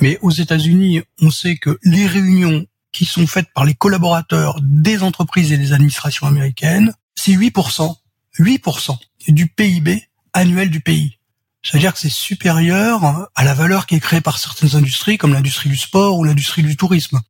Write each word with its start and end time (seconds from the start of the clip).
Mais 0.00 0.18
aux 0.22 0.30
États-Unis, 0.30 1.02
on 1.20 1.30
sait 1.30 1.56
que 1.56 1.78
les 1.82 2.06
réunions 2.06 2.66
qui 2.92 3.04
sont 3.04 3.26
faites 3.26 3.52
par 3.54 3.64
les 3.64 3.74
collaborateurs 3.74 4.58
des 4.62 5.02
entreprises 5.02 5.52
et 5.52 5.58
des 5.58 5.72
administrations 5.72 6.26
américaines, 6.26 6.92
c'est 7.14 7.32
8%, 7.32 7.94
8% 8.38 8.98
du 9.28 9.46
PIB 9.48 10.02
annuel 10.32 10.70
du 10.70 10.80
pays. 10.80 11.18
C'est-à-dire 11.62 11.92
que 11.92 11.98
c'est 11.98 12.08
supérieur 12.08 13.28
à 13.34 13.44
la 13.44 13.54
valeur 13.54 13.86
qui 13.86 13.96
est 13.96 14.00
créée 14.00 14.20
par 14.20 14.38
certaines 14.38 14.76
industries 14.76 15.18
comme 15.18 15.32
l'industrie 15.32 15.68
du 15.68 15.76
sport 15.76 16.18
ou 16.18 16.24
l'industrie 16.24 16.62
du 16.62 16.76
tourisme. 16.76 17.20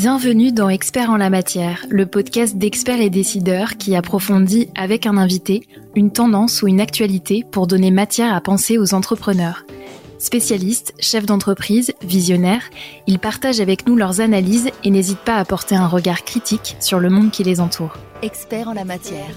Bienvenue 0.00 0.52
dans 0.52 0.68
Experts 0.68 1.10
en 1.10 1.16
la 1.16 1.28
matière, 1.28 1.84
le 1.90 2.06
podcast 2.06 2.56
d'experts 2.56 3.00
et 3.00 3.10
décideurs 3.10 3.78
qui 3.78 3.96
approfondit 3.96 4.68
avec 4.76 5.06
un 5.06 5.16
invité 5.16 5.66
une 5.96 6.12
tendance 6.12 6.62
ou 6.62 6.68
une 6.68 6.80
actualité 6.80 7.44
pour 7.50 7.66
donner 7.66 7.90
matière 7.90 8.32
à 8.32 8.40
penser 8.40 8.78
aux 8.78 8.94
entrepreneurs. 8.94 9.64
Spécialistes, 10.20 10.94
chefs 11.00 11.26
d'entreprise, 11.26 11.94
visionnaires, 12.00 12.62
ils 13.08 13.18
partagent 13.18 13.58
avec 13.58 13.88
nous 13.88 13.96
leurs 13.96 14.20
analyses 14.20 14.70
et 14.84 14.90
n'hésitent 14.90 15.18
pas 15.18 15.34
à 15.34 15.44
porter 15.44 15.74
un 15.74 15.88
regard 15.88 16.22
critique 16.22 16.76
sur 16.78 17.00
le 17.00 17.10
monde 17.10 17.32
qui 17.32 17.42
les 17.42 17.58
entoure. 17.58 17.96
Experts 18.22 18.68
en 18.68 18.74
la 18.74 18.84
matière. 18.84 19.34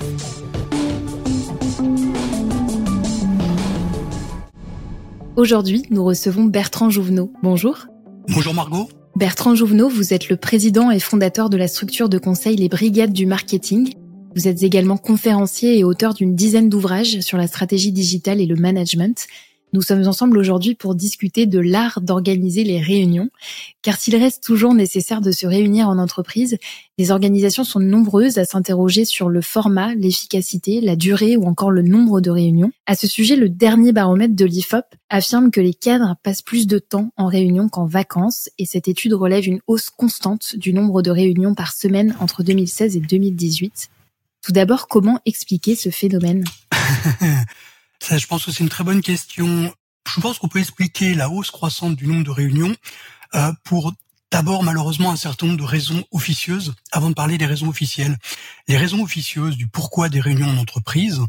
Aujourd'hui, 5.35 5.87
nous 5.89 6.05
recevons 6.05 6.43
Bertrand 6.43 6.91
Jouvenot. 6.91 7.33
Bonjour. 7.41 7.87
Bonjour 8.27 8.53
Margot. 8.53 8.87
Bertrand 9.15 9.55
Jouvenot, 9.55 9.89
vous 9.89 10.13
êtes 10.13 10.29
le 10.29 10.37
président 10.37 10.89
et 10.89 10.99
fondateur 10.99 11.49
de 11.49 11.57
la 11.57 11.67
structure 11.67 12.07
de 12.07 12.17
conseil 12.17 12.55
Les 12.55 12.69
Brigades 12.69 13.11
du 13.11 13.25
Marketing. 13.25 13.93
Vous 14.35 14.47
êtes 14.47 14.63
également 14.63 14.95
conférencier 14.95 15.77
et 15.77 15.83
auteur 15.83 16.13
d'une 16.13 16.33
dizaine 16.33 16.69
d'ouvrages 16.69 17.19
sur 17.19 17.37
la 17.37 17.47
stratégie 17.47 17.91
digitale 17.91 18.39
et 18.39 18.45
le 18.45 18.55
management. 18.55 19.27
Nous 19.73 19.81
sommes 19.81 20.05
ensemble 20.05 20.37
aujourd'hui 20.37 20.75
pour 20.75 20.95
discuter 20.95 21.45
de 21.45 21.59
l'art 21.59 22.01
d'organiser 22.01 22.65
les 22.65 22.81
réunions, 22.81 23.29
car 23.81 23.97
s'il 23.97 24.17
reste 24.17 24.43
toujours 24.43 24.73
nécessaire 24.73 25.21
de 25.21 25.31
se 25.31 25.47
réunir 25.47 25.87
en 25.87 25.97
entreprise, 25.97 26.57
les 26.97 27.09
organisations 27.09 27.63
sont 27.63 27.79
nombreuses 27.79 28.37
à 28.37 28.43
s'interroger 28.43 29.05
sur 29.05 29.29
le 29.29 29.39
format, 29.39 29.95
l'efficacité, 29.95 30.81
la 30.81 30.97
durée 30.97 31.37
ou 31.37 31.45
encore 31.45 31.71
le 31.71 31.83
nombre 31.83 32.19
de 32.19 32.29
réunions. 32.29 32.71
À 32.85 32.95
ce 32.95 33.07
sujet, 33.07 33.37
le 33.37 33.47
dernier 33.47 33.93
baromètre 33.93 34.35
de 34.35 34.45
l'IFOP 34.45 34.83
affirme 35.09 35.51
que 35.51 35.61
les 35.61 35.73
cadres 35.73 36.17
passent 36.21 36.41
plus 36.41 36.67
de 36.67 36.77
temps 36.77 37.13
en 37.15 37.27
réunion 37.27 37.69
qu'en 37.69 37.85
vacances 37.85 38.49
et 38.57 38.65
cette 38.65 38.89
étude 38.89 39.13
relève 39.13 39.47
une 39.47 39.61
hausse 39.67 39.89
constante 39.89 40.57
du 40.57 40.73
nombre 40.73 41.01
de 41.01 41.11
réunions 41.11 41.55
par 41.55 41.71
semaine 41.71 42.13
entre 42.19 42.43
2016 42.43 42.97
et 42.97 42.99
2018. 42.99 43.89
Tout 44.41 44.51
d'abord, 44.51 44.89
comment 44.89 45.19
expliquer 45.25 45.75
ce 45.75 45.89
phénomène? 45.89 46.43
Ça, 48.01 48.17
je 48.17 48.25
pense 48.25 48.45
que 48.45 48.51
c'est 48.51 48.63
une 48.63 48.69
très 48.69 48.83
bonne 48.83 49.01
question. 49.01 49.71
Je 50.11 50.21
pense 50.21 50.39
qu'on 50.39 50.47
peut 50.47 50.59
expliquer 50.59 51.13
la 51.13 51.29
hausse 51.29 51.51
croissante 51.51 51.95
du 51.95 52.07
nombre 52.07 52.23
de 52.23 52.31
réunions 52.31 52.75
euh, 53.35 53.53
pour 53.63 53.93
d'abord 54.31 54.63
malheureusement 54.63 55.11
un 55.11 55.15
certain 55.15 55.45
nombre 55.45 55.59
de 55.59 55.63
raisons 55.63 56.03
officieuses 56.11 56.73
avant 56.91 57.09
de 57.09 57.13
parler 57.13 57.37
des 57.37 57.45
raisons 57.45 57.69
officielles. 57.69 58.17
Les 58.67 58.75
raisons 58.75 59.03
officieuses 59.03 59.55
du 59.55 59.67
pourquoi 59.67 60.09
des 60.09 60.19
réunions 60.19 60.49
en 60.49 60.57
entreprise, 60.57 61.21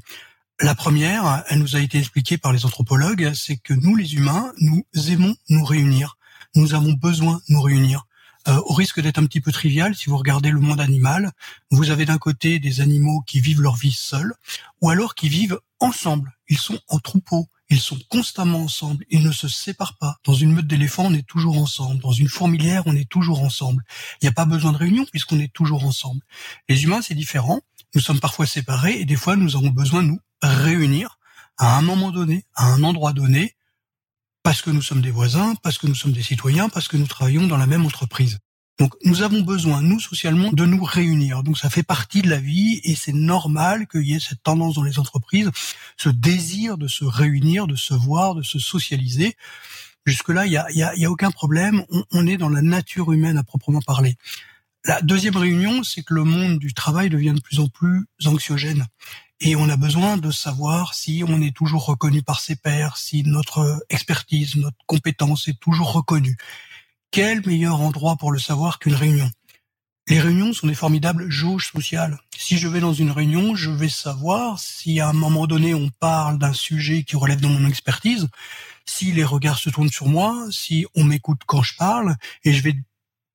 la 0.61 0.75
première, 0.75 1.45
elle 1.50 1.59
nous 1.59 1.77
a 1.77 1.81
été 1.81 1.98
expliquée 1.98 2.39
par 2.39 2.55
les 2.55 2.65
anthropologues, 2.65 3.33
c'est 3.34 3.59
que 3.59 3.75
nous 3.75 3.95
les 3.95 4.15
humains, 4.15 4.50
nous 4.59 4.83
aimons 5.09 5.37
nous 5.50 5.65
réunir. 5.65 6.17
Nous 6.55 6.73
avons 6.73 6.95
besoin 6.95 7.43
de 7.48 7.55
nous 7.55 7.61
réunir. 7.61 8.06
Euh, 8.48 8.61
au 8.65 8.73
risque 8.73 9.00
d'être 9.00 9.19
un 9.19 9.27
petit 9.27 9.41
peu 9.41 9.53
trivial, 9.53 9.95
si 9.95 10.09
vous 10.09 10.17
regardez 10.17 10.50
le 10.50 10.59
monde 10.59 10.81
animal, 10.81 11.33
vous 11.70 11.91
avez 11.91 12.06
d'un 12.06 12.19
côté 12.19 12.59
des 12.59 12.81
animaux 12.81 13.23
qui 13.27 13.41
vivent 13.41 13.61
leur 13.61 13.77
vie 13.77 13.93
seuls, 13.93 14.34
ou 14.81 14.91
alors 14.91 15.15
qui 15.15 15.28
vivent 15.28 15.61
ensemble. 15.83 16.33
Ils 16.48 16.58
sont 16.58 16.78
en 16.88 16.98
troupeau, 16.98 17.48
ils 17.69 17.80
sont 17.80 17.98
constamment 18.08 18.61
ensemble, 18.61 19.05
ils 19.11 19.22
ne 19.22 19.33
se 19.33 19.48
séparent 19.48 19.97
pas. 19.98 20.16
Dans 20.25 20.34
une 20.34 20.52
meute 20.52 20.66
d'éléphants, 20.66 21.06
on 21.06 21.15
est 21.15 21.26
toujours 21.26 21.59
ensemble. 21.59 22.00
Dans 22.00 22.12
une 22.12 22.28
fourmilière, 22.28 22.82
on 22.87 22.94
est 22.94 23.09
toujours 23.09 23.43
ensemble. 23.43 23.84
Il 24.21 24.25
n'y 24.25 24.28
a 24.28 24.32
pas 24.32 24.44
besoin 24.44 24.72
de 24.72 24.76
réunion 24.76 25.04
puisqu'on 25.10 25.41
est 25.41 25.53
toujours 25.53 25.84
ensemble. 25.84 26.21
Les 26.69 26.84
humains, 26.84 27.03
c'est 27.03 27.15
différent. 27.15 27.60
Nous 27.94 28.00
sommes 28.00 28.21
parfois 28.21 28.47
séparés 28.47 29.00
et 29.00 29.04
des 29.04 29.16
fois, 29.16 29.37
nous 29.37 29.56
avons 29.56 29.71
besoin 29.71 30.03
de 30.03 30.09
nous 30.09 30.21
réunir 30.42 31.19
à 31.59 31.76
un 31.76 31.82
moment 31.82 32.10
donné, 32.10 32.44
à 32.54 32.66
un 32.66 32.82
endroit 32.82 33.12
donné, 33.12 33.54
parce 34.42 34.62
que 34.62 34.71
nous 34.71 34.82
sommes 34.82 35.03
des 35.03 35.10
voisins, 35.10 35.54
parce 35.62 35.78
que 35.78 35.87
nous 35.87 35.94
sommes 35.94 36.12
des 36.12 36.22
citoyens, 36.22 36.69
parce 36.69 36.88
que 36.88 36.97
nous 36.97 37.06
travaillons 37.06 37.47
dans 37.47 37.56
la 37.56 37.66
même 37.66 37.87
entreprise. 37.87 38.38
Donc 38.82 38.97
nous 39.04 39.22
avons 39.22 39.43
besoin, 39.43 39.81
nous 39.81 40.00
socialement, 40.00 40.50
de 40.50 40.66
nous 40.66 40.82
réunir. 40.82 41.44
Donc 41.44 41.56
ça 41.56 41.70
fait 41.70 41.84
partie 41.84 42.20
de 42.20 42.28
la 42.28 42.38
vie 42.38 42.81
et 42.82 42.97
c'est 42.97 43.12
normal 43.12 43.87
qu'il 43.87 44.03
y 44.03 44.15
ait 44.15 44.19
cette 44.19 44.43
tendance 44.43 44.75
dans 44.75 44.82
les 44.82 44.98
entreprises, 44.98 45.53
ce 45.97 46.09
désir 46.09 46.76
de 46.78 46.88
se 46.88 47.04
réunir, 47.04 47.69
de 47.69 47.76
se 47.76 47.94
voir, 47.94 48.34
de 48.34 48.42
se 48.42 48.59
socialiser. 48.59 49.37
Jusque-là, 50.04 50.47
il 50.47 50.50
n'y 50.50 50.56
a, 50.56 50.66
y 50.72 50.82
a, 50.82 50.97
y 50.97 51.04
a, 51.04 51.10
aucun 51.12 51.31
problème. 51.31 51.84
On, 51.91 52.03
on, 52.10 52.26
est 52.26 52.38
dans 52.38 52.48
la 52.48 52.60
nature 52.60 53.12
humaine 53.12 53.38
à 53.38 53.44
proprement 53.44 53.82
parler. 53.82 54.16
La 54.84 55.00
deuxième 55.00 55.37
réunion, 55.37 55.84
c'est 55.84 56.03
que 56.03 56.15
le 56.15 56.25
monde 56.25 56.59
du 56.59 56.75
travail 56.75 57.09
devient 57.09 57.34
de 57.37 57.41
plus 57.41 57.60
en 57.60 57.69
plus 57.69 58.09
anxiogène. 58.25 58.88
Et 59.38 59.54
on 59.54 59.69
a 59.69 59.76
besoin 59.76 60.16
de 60.16 60.32
savoir 60.32 60.94
si 60.94 61.22
on 61.25 61.41
est 61.41 61.54
toujours 61.54 61.87
reconnu 61.87 62.25
par 62.25 62.41
ses 62.41 62.56
pairs, 62.56 62.97
si 62.97 63.22
notre 63.22 63.84
expertise, 63.91 64.56
notre 64.56 64.78
compétence 64.87 65.47
est 65.47 65.60
toujours 65.60 65.92
reconnue. 65.92 66.37
Quel 67.12 67.47
meilleur 67.47 67.83
endroit 67.83 68.17
pour 68.17 68.33
le 68.33 68.39
savoir 68.39 68.78
qu'une 68.78 68.95
réunion? 68.95 69.31
Les 70.09 70.19
réunions 70.19 70.55
sont 70.55 70.67
des 70.67 70.75
formidables 70.75 71.28
jauges 71.28 71.71
sociales. 71.71 72.19
Si 72.39 72.56
je 72.56 72.67
vais 72.69 72.81
dans 72.81 72.95
une 72.95 73.11
réunion, 73.11 73.55
je 73.55 73.71
vais 73.71 73.91
savoir 73.91 74.59
si 74.59 74.99
à 74.99 75.11
un 75.11 75.12
moment 75.12 75.47
donné 75.47 75.75
on 75.75 75.91
parle 76.01 76.39
d'un 76.39 76.55
sujet 76.55 77.03
qui 77.03 77.17
relève 77.17 77.43
de 77.43 77.49
mon 77.49 77.69
expertise, 77.69 78.28
si 78.87 79.12
les 79.12 79.25
regards 79.25 79.59
se 79.59 79.69
tournent 79.69 79.91
sur 79.91 80.09
moi, 80.09 80.47
si 80.51 80.87
on 80.95 81.05
m'écoute 81.05 81.43
quand 81.45 81.62
je 81.62 81.77
parle, 81.77 82.17
et 82.45 82.55
je 82.55 82.62
vais 82.62 82.77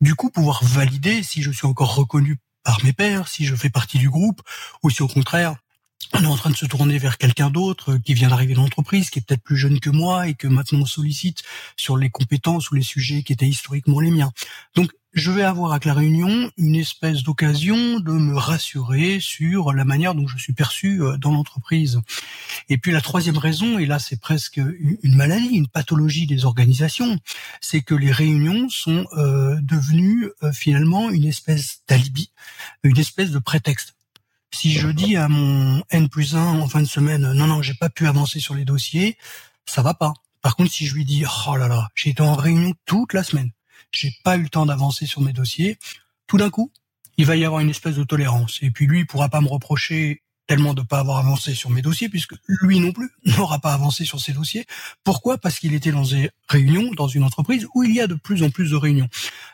du 0.01 0.15
coup 0.15 0.31
pouvoir 0.31 0.63
valider 0.63 1.21
si 1.21 1.43
je 1.43 1.51
suis 1.51 1.67
encore 1.67 1.93
reconnu 1.93 2.39
par 2.63 2.83
mes 2.83 2.93
pairs, 2.93 3.27
si 3.27 3.45
je 3.45 3.55
fais 3.55 3.69
partie 3.69 3.99
du 3.99 4.09
groupe, 4.09 4.41
ou 4.81 4.89
si 4.89 5.03
au 5.03 5.07
contraire 5.07 5.55
on 6.13 6.23
est 6.23 6.27
en 6.27 6.37
train 6.37 6.49
de 6.49 6.55
se 6.55 6.65
tourner 6.65 6.97
vers 6.97 7.17
quelqu'un 7.17 7.49
d'autre 7.49 7.97
qui 7.97 8.13
vient 8.13 8.29
d'arriver 8.29 8.53
dans 8.53 8.63
l'entreprise, 8.63 9.09
qui 9.09 9.19
est 9.19 9.21
peut-être 9.21 9.43
plus 9.43 9.57
jeune 9.57 9.79
que 9.79 9.89
moi 9.89 10.27
et 10.27 10.35
que 10.35 10.47
maintenant 10.47 10.79
on 10.79 10.85
sollicite 10.85 11.43
sur 11.75 11.97
les 11.97 12.09
compétences 12.09 12.71
ou 12.71 12.75
les 12.75 12.81
sujets 12.81 13.23
qui 13.23 13.33
étaient 13.33 13.47
historiquement 13.47 13.99
les 13.99 14.11
miens. 14.11 14.31
Donc, 14.75 14.91
je 15.13 15.31
vais 15.31 15.43
avoir 15.43 15.71
avec 15.71 15.85
la 15.85 15.95
réunion 15.95 16.51
une 16.57 16.75
espèce 16.75 17.23
d'occasion 17.23 17.99
de 17.99 18.11
me 18.11 18.37
rassurer 18.37 19.19
sur 19.19 19.73
la 19.73 19.83
manière 19.83 20.13
dont 20.13 20.27
je 20.27 20.37
suis 20.37 20.53
perçu 20.53 21.01
euh, 21.01 21.17
dans 21.17 21.31
l'entreprise. 21.31 22.01
Et 22.69 22.77
puis 22.77 22.91
la 22.91 23.01
troisième 23.01 23.37
raison, 23.37 23.79
et 23.79 23.87
là 23.87 23.97
c'est 23.97 24.19
presque 24.19 24.57
une 24.57 25.15
maladie, 25.15 25.55
une 25.55 25.67
pathologie 25.67 26.27
des 26.27 26.45
organisations, 26.45 27.17
c'est 27.61 27.81
que 27.81 27.95
les 27.95 28.11
réunions 28.11 28.69
sont 28.69 29.07
euh, 29.17 29.55
devenues 29.61 30.29
euh, 30.43 30.51
finalement 30.51 31.09
une 31.09 31.25
espèce 31.25 31.79
d'alibi, 31.87 32.31
une 32.83 32.99
espèce 32.99 33.31
de 33.31 33.39
prétexte 33.39 33.96
si 34.57 34.71
je 34.71 34.87
dis 34.87 35.15
à 35.17 35.27
mon 35.27 35.83
N 35.91 36.09
plus 36.09 36.35
1 36.35 36.59
en 36.59 36.67
fin 36.67 36.81
de 36.81 36.87
semaine, 36.87 37.31
non, 37.33 37.45
non, 37.45 37.61
j'ai 37.61 37.75
pas 37.75 37.89
pu 37.89 38.07
avancer 38.07 38.39
sur 38.39 38.55
les 38.55 38.65
dossiers, 38.65 39.15
ça 39.67 39.83
va 39.83 39.93
pas. 39.93 40.13
Par 40.41 40.55
contre, 40.55 40.71
si 40.71 40.87
je 40.87 40.95
lui 40.95 41.05
dis, 41.05 41.25
oh 41.47 41.55
là 41.55 41.67
là, 41.67 41.89
j'ai 41.93 42.09
été 42.09 42.23
en 42.23 42.33
réunion 42.33 42.73
toute 42.85 43.13
la 43.13 43.21
semaine, 43.21 43.51
j'ai 43.91 44.11
pas 44.23 44.35
eu 44.35 44.41
le 44.41 44.49
temps 44.49 44.65
d'avancer 44.65 45.05
sur 45.05 45.21
mes 45.21 45.31
dossiers, 45.31 45.77
tout 46.25 46.37
d'un 46.37 46.49
coup, 46.49 46.71
il 47.17 47.27
va 47.27 47.35
y 47.35 47.45
avoir 47.45 47.61
une 47.61 47.69
espèce 47.69 47.97
de 47.97 48.03
tolérance. 48.03 48.57
Et 48.63 48.71
puis 48.71 48.87
lui, 48.87 49.01
il 49.01 49.05
pourra 49.05 49.29
pas 49.29 49.41
me 49.41 49.47
reprocher 49.47 50.23
tellement 50.47 50.73
de 50.73 50.81
pas 50.81 50.99
avoir 50.99 51.17
avancé 51.17 51.53
sur 51.53 51.69
mes 51.69 51.81
dossiers, 51.81 52.09
puisque 52.09 52.33
lui 52.61 52.79
non 52.79 52.91
plus 52.91 53.11
n'aura 53.37 53.59
pas 53.59 53.73
avancé 53.73 54.05
sur 54.05 54.19
ses 54.19 54.33
dossiers. 54.33 54.65
Pourquoi? 55.03 55.37
Parce 55.37 55.59
qu'il 55.59 55.73
était 55.73 55.91
dans 55.91 56.03
des 56.03 56.31
réunions, 56.47 56.91
dans 56.95 57.07
une 57.07 57.23
entreprise 57.23 57.67
où 57.75 57.83
il 57.83 57.93
y 57.93 58.01
a 58.01 58.07
de 58.07 58.15
plus 58.15 58.41
en 58.43 58.49
plus 58.49 58.71
de 58.71 58.75
réunions. 58.75 59.09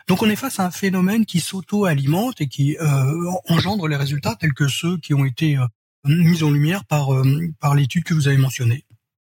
Donc 0.07 0.21
on 0.21 0.29
est 0.29 0.35
face 0.35 0.59
à 0.59 0.65
un 0.65 0.71
phénomène 0.71 1.25
qui 1.25 1.39
s'auto-alimente 1.39 2.39
et 2.39 2.47
qui 2.47 2.77
euh, 2.77 3.31
engendre 3.49 3.87
les 3.87 3.95
résultats 3.95 4.35
tels 4.39 4.53
que 4.53 4.67
ceux 4.67 4.97
qui 4.97 5.13
ont 5.13 5.25
été 5.25 5.57
euh, 5.57 5.65
mis 6.05 6.43
en 6.43 6.51
lumière 6.51 6.85
par, 6.85 7.13
euh, 7.13 7.23
par 7.59 7.75
l'étude 7.75 8.03
que 8.03 8.13
vous 8.13 8.27
avez 8.27 8.37
mentionnée. 8.37 8.85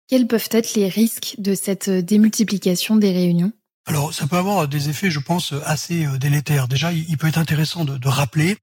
Quels 0.07 0.27
peuvent 0.27 0.49
être 0.51 0.75
les 0.75 0.87
risques 0.87 1.35
de 1.37 1.53
cette 1.53 1.89
démultiplication 1.89 2.95
des 2.95 3.11
réunions? 3.11 3.51
Alors, 3.87 4.13
ça 4.13 4.27
peut 4.27 4.35
avoir 4.37 4.67
des 4.67 4.89
effets, 4.89 5.09
je 5.09 5.19
pense, 5.19 5.53
assez 5.65 6.05
délétères. 6.19 6.67
Déjà, 6.67 6.91
il 6.91 7.17
peut 7.17 7.27
être 7.27 7.37
intéressant 7.37 7.85
de, 7.85 7.97
de 7.97 8.07
rappeler 8.07 8.57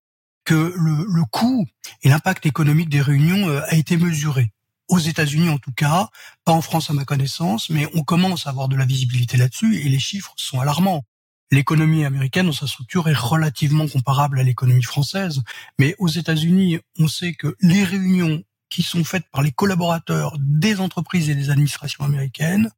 que 0.44 0.74
le, 0.76 1.06
le 1.08 1.24
coût 1.24 1.66
et 2.02 2.08
l'impact 2.08 2.46
économique 2.46 2.88
des 2.88 3.00
réunions 3.00 3.48
euh, 3.48 3.60
a 3.68 3.74
été 3.74 3.96
mesuré. 3.96 4.52
Aux 4.88 4.98
États-Unis 4.98 5.48
en 5.48 5.58
tout 5.58 5.72
cas, 5.72 6.08
pas 6.44 6.52
en 6.52 6.60
France 6.60 6.90
à 6.90 6.92
ma 6.92 7.04
connaissance, 7.04 7.70
mais 7.70 7.88
on 7.94 8.02
commence 8.02 8.46
à 8.46 8.50
avoir 8.50 8.68
de 8.68 8.76
la 8.76 8.84
visibilité 8.84 9.36
là-dessus 9.36 9.78
et 9.78 9.88
les 9.88 9.98
chiffres 9.98 10.34
sont 10.36 10.60
alarmants. 10.60 11.04
L'économie 11.50 12.04
américaine, 12.04 12.46
dans 12.46 12.52
sa 12.52 12.66
structure, 12.66 13.08
est 13.08 13.16
relativement 13.16 13.86
comparable 13.86 14.40
à 14.40 14.42
l'économie 14.42 14.82
française, 14.82 15.42
mais 15.78 15.94
aux 15.98 16.08
États-Unis, 16.08 16.80
on 16.98 17.08
sait 17.08 17.34
que 17.34 17.54
les 17.60 17.84
réunions 17.84 18.42
qui 18.70 18.82
sont 18.82 19.04
faites 19.04 19.28
par 19.30 19.42
les 19.42 19.52
collaborateurs 19.52 20.36
des 20.40 20.80
entreprises 20.80 21.30
et 21.30 21.34
des 21.34 21.50
administrations 21.50 22.04
américaines, 22.04 22.70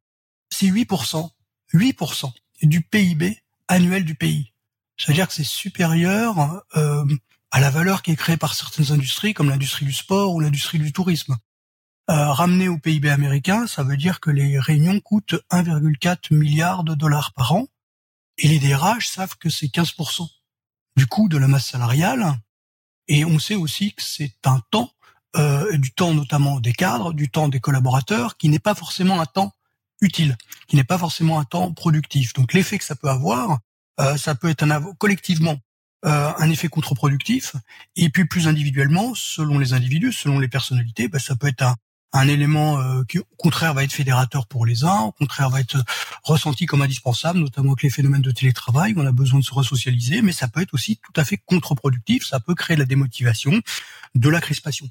c'est 0.49 0.67
8%, 0.67 1.29
8% 1.73 2.31
du 2.63 2.81
PIB 2.81 3.41
annuel 3.67 4.05
du 4.05 4.15
pays. 4.15 4.53
C'est-à-dire 4.97 5.27
que 5.27 5.33
c'est 5.33 5.43
supérieur 5.43 6.61
euh, 6.75 7.05
à 7.51 7.59
la 7.59 7.69
valeur 7.69 8.01
qui 8.01 8.11
est 8.11 8.15
créée 8.15 8.37
par 8.37 8.53
certaines 8.53 8.91
industries 8.91 9.33
comme 9.33 9.49
l'industrie 9.49 9.85
du 9.85 9.93
sport 9.93 10.33
ou 10.33 10.39
l'industrie 10.39 10.79
du 10.79 10.91
tourisme. 10.91 11.37
Euh, 12.09 12.31
ramené 12.31 12.69
au 12.69 12.77
PIB 12.77 13.09
américain, 13.09 13.67
ça 13.67 13.83
veut 13.83 13.97
dire 13.97 14.19
que 14.19 14.29
les 14.29 14.59
réunions 14.59 14.99
coûtent 15.01 15.35
1,4 15.51 16.33
milliard 16.33 16.83
de 16.83 16.95
dollars 16.95 17.33
par 17.33 17.53
an 17.53 17.67
et 18.37 18.47
les 18.47 18.59
DRH 18.59 19.07
savent 19.07 19.37
que 19.37 19.49
c'est 19.49 19.67
15% 19.67 20.27
du 20.95 21.05
coût 21.05 21.27
de 21.27 21.37
la 21.37 21.47
masse 21.47 21.67
salariale 21.67 22.39
et 23.07 23.25
on 23.25 23.39
sait 23.39 23.55
aussi 23.55 23.93
que 23.93 24.03
c'est 24.03 24.35
un 24.45 24.61
temps, 24.71 24.91
euh, 25.35 25.77
du 25.77 25.91
temps 25.91 26.13
notamment 26.13 26.59
des 26.59 26.73
cadres, 26.73 27.13
du 27.13 27.29
temps 27.29 27.47
des 27.47 27.59
collaborateurs, 27.59 28.37
qui 28.37 28.49
n'est 28.49 28.59
pas 28.59 28.75
forcément 28.75 29.19
un 29.19 29.25
temps 29.25 29.53
utile, 30.01 30.37
qui 30.67 30.75
n'est 30.75 30.83
pas 30.83 30.97
forcément 30.97 31.39
un 31.39 31.45
temps 31.45 31.73
productif. 31.73 32.33
Donc 32.33 32.53
l'effet 32.53 32.77
que 32.77 32.83
ça 32.83 32.95
peut 32.95 33.09
avoir, 33.09 33.59
euh, 33.99 34.17
ça 34.17 34.35
peut 34.35 34.49
être 34.49 34.63
un 34.63 34.81
collectivement 34.93 35.57
euh, 36.05 36.31
un 36.37 36.49
effet 36.49 36.67
contre-productif, 36.67 37.55
et 37.95 38.09
puis 38.09 38.25
plus 38.25 38.47
individuellement, 38.47 39.13
selon 39.15 39.59
les 39.59 39.73
individus, 39.73 40.13
selon 40.13 40.39
les 40.39 40.47
personnalités, 40.47 41.07
bah, 41.07 41.19
ça 41.19 41.35
peut 41.35 41.47
être 41.47 41.63
un, 41.63 41.75
un 42.13 42.27
élément 42.27 42.79
euh, 42.79 43.03
qui 43.03 43.19
au 43.19 43.27
contraire 43.37 43.73
va 43.73 43.83
être 43.83 43.91
fédérateur 43.91 44.47
pour 44.47 44.65
les 44.65 44.83
uns, 44.83 45.01
au 45.01 45.11
contraire 45.11 45.49
va 45.49 45.59
être 45.59 45.77
ressenti 46.23 46.65
comme 46.65 46.81
indispensable, 46.81 47.39
notamment 47.39 47.71
avec 47.71 47.83
les 47.83 47.89
phénomènes 47.89 48.21
de 48.21 48.31
télétravail, 48.31 48.93
on 48.95 49.05
a 49.05 49.11
besoin 49.11 49.39
de 49.39 49.43
se 49.43 49.53
resocialiser, 49.53 50.21
mais 50.21 50.31
ça 50.31 50.47
peut 50.47 50.61
être 50.61 50.73
aussi 50.73 50.97
tout 50.97 51.19
à 51.19 51.25
fait 51.25 51.37
contre-productif, 51.37 52.25
ça 52.25 52.39
peut 52.39 52.55
créer 52.55 52.75
de 52.75 52.81
la 52.81 52.85
démotivation, 52.85 53.59
de 54.15 54.29
la 54.29 54.41
crispation. 54.41 54.89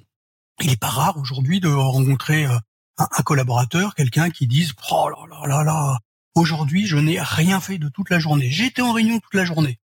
Il 0.60 0.68
n'est 0.68 0.76
pas 0.76 0.88
rare 0.88 1.16
aujourd'hui 1.18 1.60
de 1.60 1.68
rencontrer 1.68 2.46
euh, 2.46 2.58
un, 2.98 3.22
collaborateur, 3.22 3.94
quelqu'un 3.94 4.30
qui 4.30 4.46
dise 4.46 4.72
«Oh 4.90 5.08
là 5.08 5.16
là 5.30 5.46
là 5.46 5.64
là, 5.64 5.98
aujourd'hui 6.34 6.86
je 6.86 6.96
n'ai 6.96 7.20
rien 7.20 7.60
fait 7.60 7.78
de 7.78 7.88
toute 7.88 8.10
la 8.10 8.18
journée, 8.18 8.50
j'étais 8.50 8.82
en 8.82 8.92
réunion 8.92 9.18
toute 9.20 9.34
la 9.34 9.44
journée». 9.44 9.78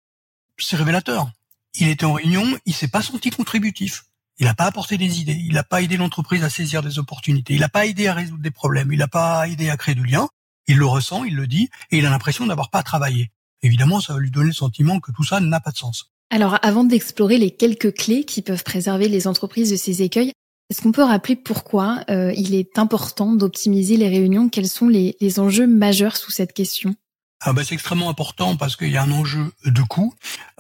C'est 0.59 0.77
révélateur. 0.77 1.31
Il 1.75 1.89
était 1.89 2.05
en 2.05 2.15
réunion, 2.15 2.45
il 2.67 2.75
s'est 2.75 2.89
pas 2.89 3.03
senti 3.03 3.31
contributif. 3.31 4.05
Il 4.39 4.47
n'a 4.47 4.55
pas 4.55 4.67
apporté 4.67 4.99
des 4.99 5.21
idées, 5.21 5.39
il 5.39 5.55
n'a 5.55 5.65
pas 5.65 5.83
aidé 5.83 5.97
l'entreprise 5.97 6.45
à 6.45 6.51
saisir 6.51 6.83
des 6.83 6.99
opportunités, 6.99 7.55
il 7.55 7.61
n'a 7.61 7.69
pas 7.69 7.87
aidé 7.87 8.07
à 8.07 8.15
résoudre 8.15 8.43
des 8.43 8.51
problèmes, 8.51 8.93
il 8.93 8.99
n'a 8.99 9.09
pas 9.09 9.49
aidé 9.49 9.69
à 9.69 9.77
créer 9.77 9.95
du 9.95 10.05
lien. 10.05 10.29
Il 10.69 10.77
le 10.77 10.87
ressent, 10.87 11.25
il 11.25 11.35
le 11.35 11.47
dit, 11.47 11.71
et 11.91 11.99
il 11.99 12.07
a 12.07 12.11
l'impression 12.11 12.47
d'avoir 12.47 12.71
pas 12.71 12.83
travaillé. 12.83 13.31
Évidemment, 13.63 14.01
ça 14.01 14.13
va 14.13 14.21
lui 14.21 14.31
donner 14.31 14.49
le 14.49 14.53
sentiment 14.53 15.01
que 15.01 15.13
tout 15.13 15.25
ça 15.25 15.41
n'a 15.41 15.61
pas 15.61 15.71
de 15.71 15.77
sens. 15.77 16.11
Alors, 16.31 16.59
avant 16.63 16.85
d'explorer 16.85 17.39
les 17.39 17.51
quelques 17.51 17.95
clés 17.95 18.25
qui 18.25 18.43
peuvent 18.43 18.63
préserver 18.63 19.09
les 19.09 19.27
entreprises 19.27 19.71
de 19.71 19.77
ces 19.77 20.03
écueils, 20.03 20.33
est-ce 20.71 20.83
qu'on 20.83 20.93
peut 20.93 21.03
rappeler 21.03 21.35
pourquoi 21.37 22.05
euh, 22.11 22.33
il 22.37 22.55
est 22.55 22.79
important 22.79 23.35
d'optimiser 23.35 23.97
les 23.97 24.09
réunions? 24.09 24.51
Quels 24.51 24.69
sont 24.69 24.89
les 24.89 25.41
enjeux 25.41 25.67
majeurs 25.67 26.17
sous 26.17 26.31
cette 26.31 26.53
question? 26.53 26.95
Ah 27.41 27.53
bah 27.53 27.63
c'est 27.65 27.75
extrêmement 27.75 28.11
important 28.11 28.57
parce 28.57 28.75
qu'il 28.75 28.91
y 28.91 28.97
a 28.97 29.03
un 29.03 29.13
enjeu 29.13 29.53
de 29.65 29.83
coût, 29.83 30.13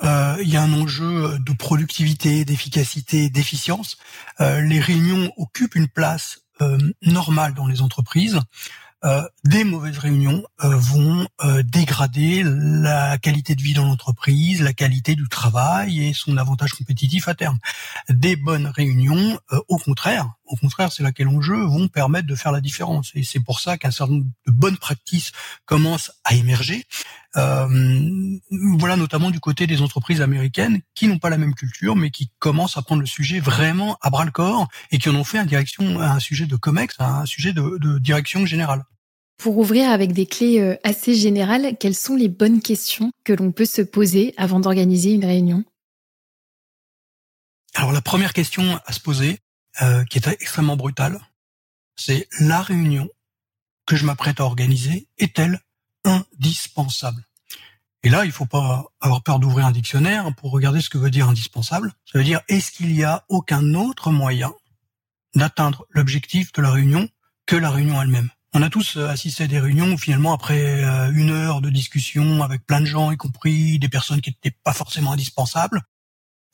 euh, 0.04 0.36
il 0.40 0.48
y 0.48 0.56
a 0.56 0.62
un 0.62 0.72
enjeu 0.72 1.38
de 1.38 1.52
productivité, 1.52 2.44
d'efficacité, 2.44 3.30
d'efficience. 3.30 3.98
Euh, 4.40 4.60
les 4.60 4.78
réunions 4.78 5.32
occupent 5.36 5.74
une 5.74 5.88
place 5.88 6.42
euh, 6.60 6.78
normale 7.02 7.54
dans 7.54 7.66
les 7.66 7.82
entreprises. 7.82 8.38
Des 9.44 9.62
mauvaises 9.62 9.98
réunions 9.98 10.42
vont 10.58 11.28
dégrader 11.62 12.42
la 12.44 13.16
qualité 13.16 13.54
de 13.54 13.62
vie 13.62 13.72
dans 13.72 13.84
l'entreprise, 13.84 14.60
la 14.60 14.72
qualité 14.72 15.14
du 15.14 15.28
travail 15.28 16.04
et 16.04 16.12
son 16.12 16.36
avantage 16.36 16.72
compétitif 16.72 17.28
à 17.28 17.36
terme. 17.36 17.58
Des 18.08 18.34
bonnes 18.34 18.66
réunions, 18.66 19.38
au 19.68 19.78
contraire, 19.78 20.32
au 20.48 20.56
contraire, 20.56 20.92
c'est 20.92 21.02
là 21.02 21.12
qu'est 21.12 21.24
l'enjeu, 21.24 21.64
vont 21.64 21.88
permettre 21.88 22.26
de 22.26 22.34
faire 22.34 22.52
la 22.52 22.60
différence. 22.60 23.10
Et 23.14 23.22
c'est 23.22 23.40
pour 23.40 23.60
ça 23.60 23.78
qu'un 23.78 23.90
certain 23.90 24.14
nombre 24.14 24.26
de 24.46 24.52
bonnes 24.52 24.78
pratiques 24.78 25.32
commencent 25.66 26.10
à 26.24 26.34
émerger. 26.34 26.84
Euh, 27.36 27.68
voilà, 28.78 28.96
notamment 28.96 29.30
du 29.30 29.40
côté 29.40 29.66
des 29.66 29.82
entreprises 29.82 30.20
américaines 30.20 30.80
qui 30.94 31.08
n'ont 31.08 31.18
pas 31.18 31.30
la 31.30 31.38
même 31.38 31.54
culture, 31.54 31.94
mais 31.94 32.10
qui 32.10 32.30
commencent 32.38 32.76
à 32.76 32.82
prendre 32.82 33.00
le 33.00 33.06
sujet 33.06 33.38
vraiment 33.38 33.98
à 34.00 34.10
bras 34.10 34.24
le 34.24 34.30
corps 34.30 34.68
et 34.90 34.98
qui 34.98 35.08
en 35.08 35.14
ont 35.14 35.24
fait 35.24 35.38
un 35.38 35.44
direction, 35.44 36.00
un 36.00 36.18
sujet 36.18 36.46
de 36.46 36.56
comex, 36.56 36.96
un 36.98 37.26
sujet 37.26 37.52
de, 37.52 37.78
de 37.78 37.98
direction 37.98 38.46
générale. 38.46 38.84
Pour 39.36 39.56
ouvrir 39.58 39.90
avec 39.90 40.12
des 40.12 40.26
clés 40.26 40.58
euh, 40.58 40.76
assez 40.82 41.14
générales, 41.14 41.76
quelles 41.78 41.94
sont 41.94 42.16
les 42.16 42.28
bonnes 42.28 42.60
questions 42.60 43.12
que 43.22 43.32
l'on 43.32 43.52
peut 43.52 43.66
se 43.66 43.82
poser 43.82 44.34
avant 44.36 44.58
d'organiser 44.58 45.12
une 45.12 45.24
réunion? 45.24 45.64
Alors 47.74 47.92
la 47.92 48.00
première 48.00 48.32
question 48.32 48.80
à 48.84 48.92
se 48.92 48.98
poser, 48.98 49.38
euh, 49.82 50.04
qui 50.04 50.18
est 50.18 50.26
extrêmement 50.28 50.76
brutale, 50.76 51.20
c'est 51.96 52.28
la 52.40 52.62
réunion 52.62 53.08
que 53.86 53.96
je 53.96 54.04
m'apprête 54.04 54.40
à 54.40 54.44
organiser 54.44 55.08
est-elle 55.18 55.60
indispensable? 56.04 57.24
Et 58.04 58.10
là, 58.10 58.24
il 58.24 58.32
faut 58.32 58.46
pas 58.46 58.86
avoir 59.00 59.22
peur 59.22 59.38
d'ouvrir 59.38 59.66
un 59.66 59.72
dictionnaire 59.72 60.32
pour 60.36 60.52
regarder 60.52 60.80
ce 60.80 60.88
que 60.88 60.98
veut 60.98 61.10
dire 61.10 61.28
indispensable. 61.28 61.92
Ça 62.10 62.18
veut 62.18 62.24
dire 62.24 62.40
est-ce 62.48 62.70
qu'il 62.70 62.92
y 62.92 63.02
a 63.02 63.24
aucun 63.28 63.74
autre 63.74 64.10
moyen 64.10 64.52
d'atteindre 65.34 65.86
l'objectif 65.90 66.52
de 66.52 66.62
la 66.62 66.70
réunion 66.70 67.08
que 67.46 67.56
la 67.56 67.70
réunion 67.70 68.00
elle-même? 68.00 68.30
On 68.54 68.62
a 68.62 68.70
tous 68.70 68.96
euh, 68.96 69.08
assisté 69.08 69.44
à 69.44 69.46
des 69.46 69.60
réunions 69.60 69.92
où 69.92 69.98
finalement 69.98 70.32
après 70.32 70.84
euh, 70.84 71.10
une 71.12 71.30
heure 71.30 71.60
de 71.60 71.70
discussion 71.70 72.42
avec 72.42 72.64
plein 72.64 72.80
de 72.80 72.86
gens, 72.86 73.10
y 73.10 73.16
compris 73.16 73.78
des 73.78 73.88
personnes 73.88 74.20
qui 74.20 74.30
n'étaient 74.30 74.56
pas 74.64 74.72
forcément 74.72 75.12
indispensables, 75.12 75.82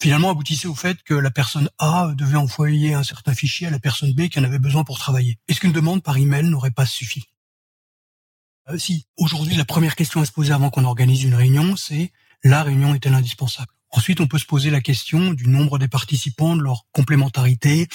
finalement 0.04 0.28
aboutissait 0.28 0.68
au 0.68 0.74
fait 0.74 1.02
que 1.02 1.14
la 1.14 1.30
personne 1.30 1.70
A 1.78 2.12
devait 2.14 2.36
envoyer 2.36 2.92
un 2.92 3.02
certain 3.02 3.32
fichier 3.32 3.68
à 3.68 3.70
la 3.70 3.78
personne 3.78 4.12
B 4.12 4.28
qui 4.28 4.38
en 4.38 4.44
avait 4.44 4.58
besoin 4.58 4.84
pour 4.84 4.98
travailler. 4.98 5.38
Est-ce 5.48 5.60
qu'une 5.60 5.72
demande 5.72 6.02
par 6.02 6.18
email 6.18 6.44
n'aurait 6.44 6.72
pas 6.72 6.84
suffi? 6.84 7.24
Euh, 8.68 8.76
Si, 8.76 9.06
aujourd'hui 9.16 9.56
la 9.56 9.64
première 9.64 9.96
question 9.96 10.20
à 10.20 10.26
se 10.26 10.32
poser 10.32 10.52
avant 10.52 10.68
qu'on 10.68 10.84
organise 10.84 11.22
une 11.22 11.34
réunion, 11.34 11.74
c'est 11.76 12.12
la 12.42 12.62
réunion 12.62 12.94
est-elle 12.94 13.14
indispensable? 13.14 13.72
Ensuite, 13.92 14.20
on 14.20 14.26
peut 14.26 14.36
se 14.36 14.44
poser 14.44 14.68
la 14.68 14.82
question 14.82 15.32
du 15.32 15.48
nombre 15.48 15.78
des 15.78 15.88
participants, 15.88 16.54
de 16.54 16.60
leur 16.60 16.84
complémentarité, 16.92 17.88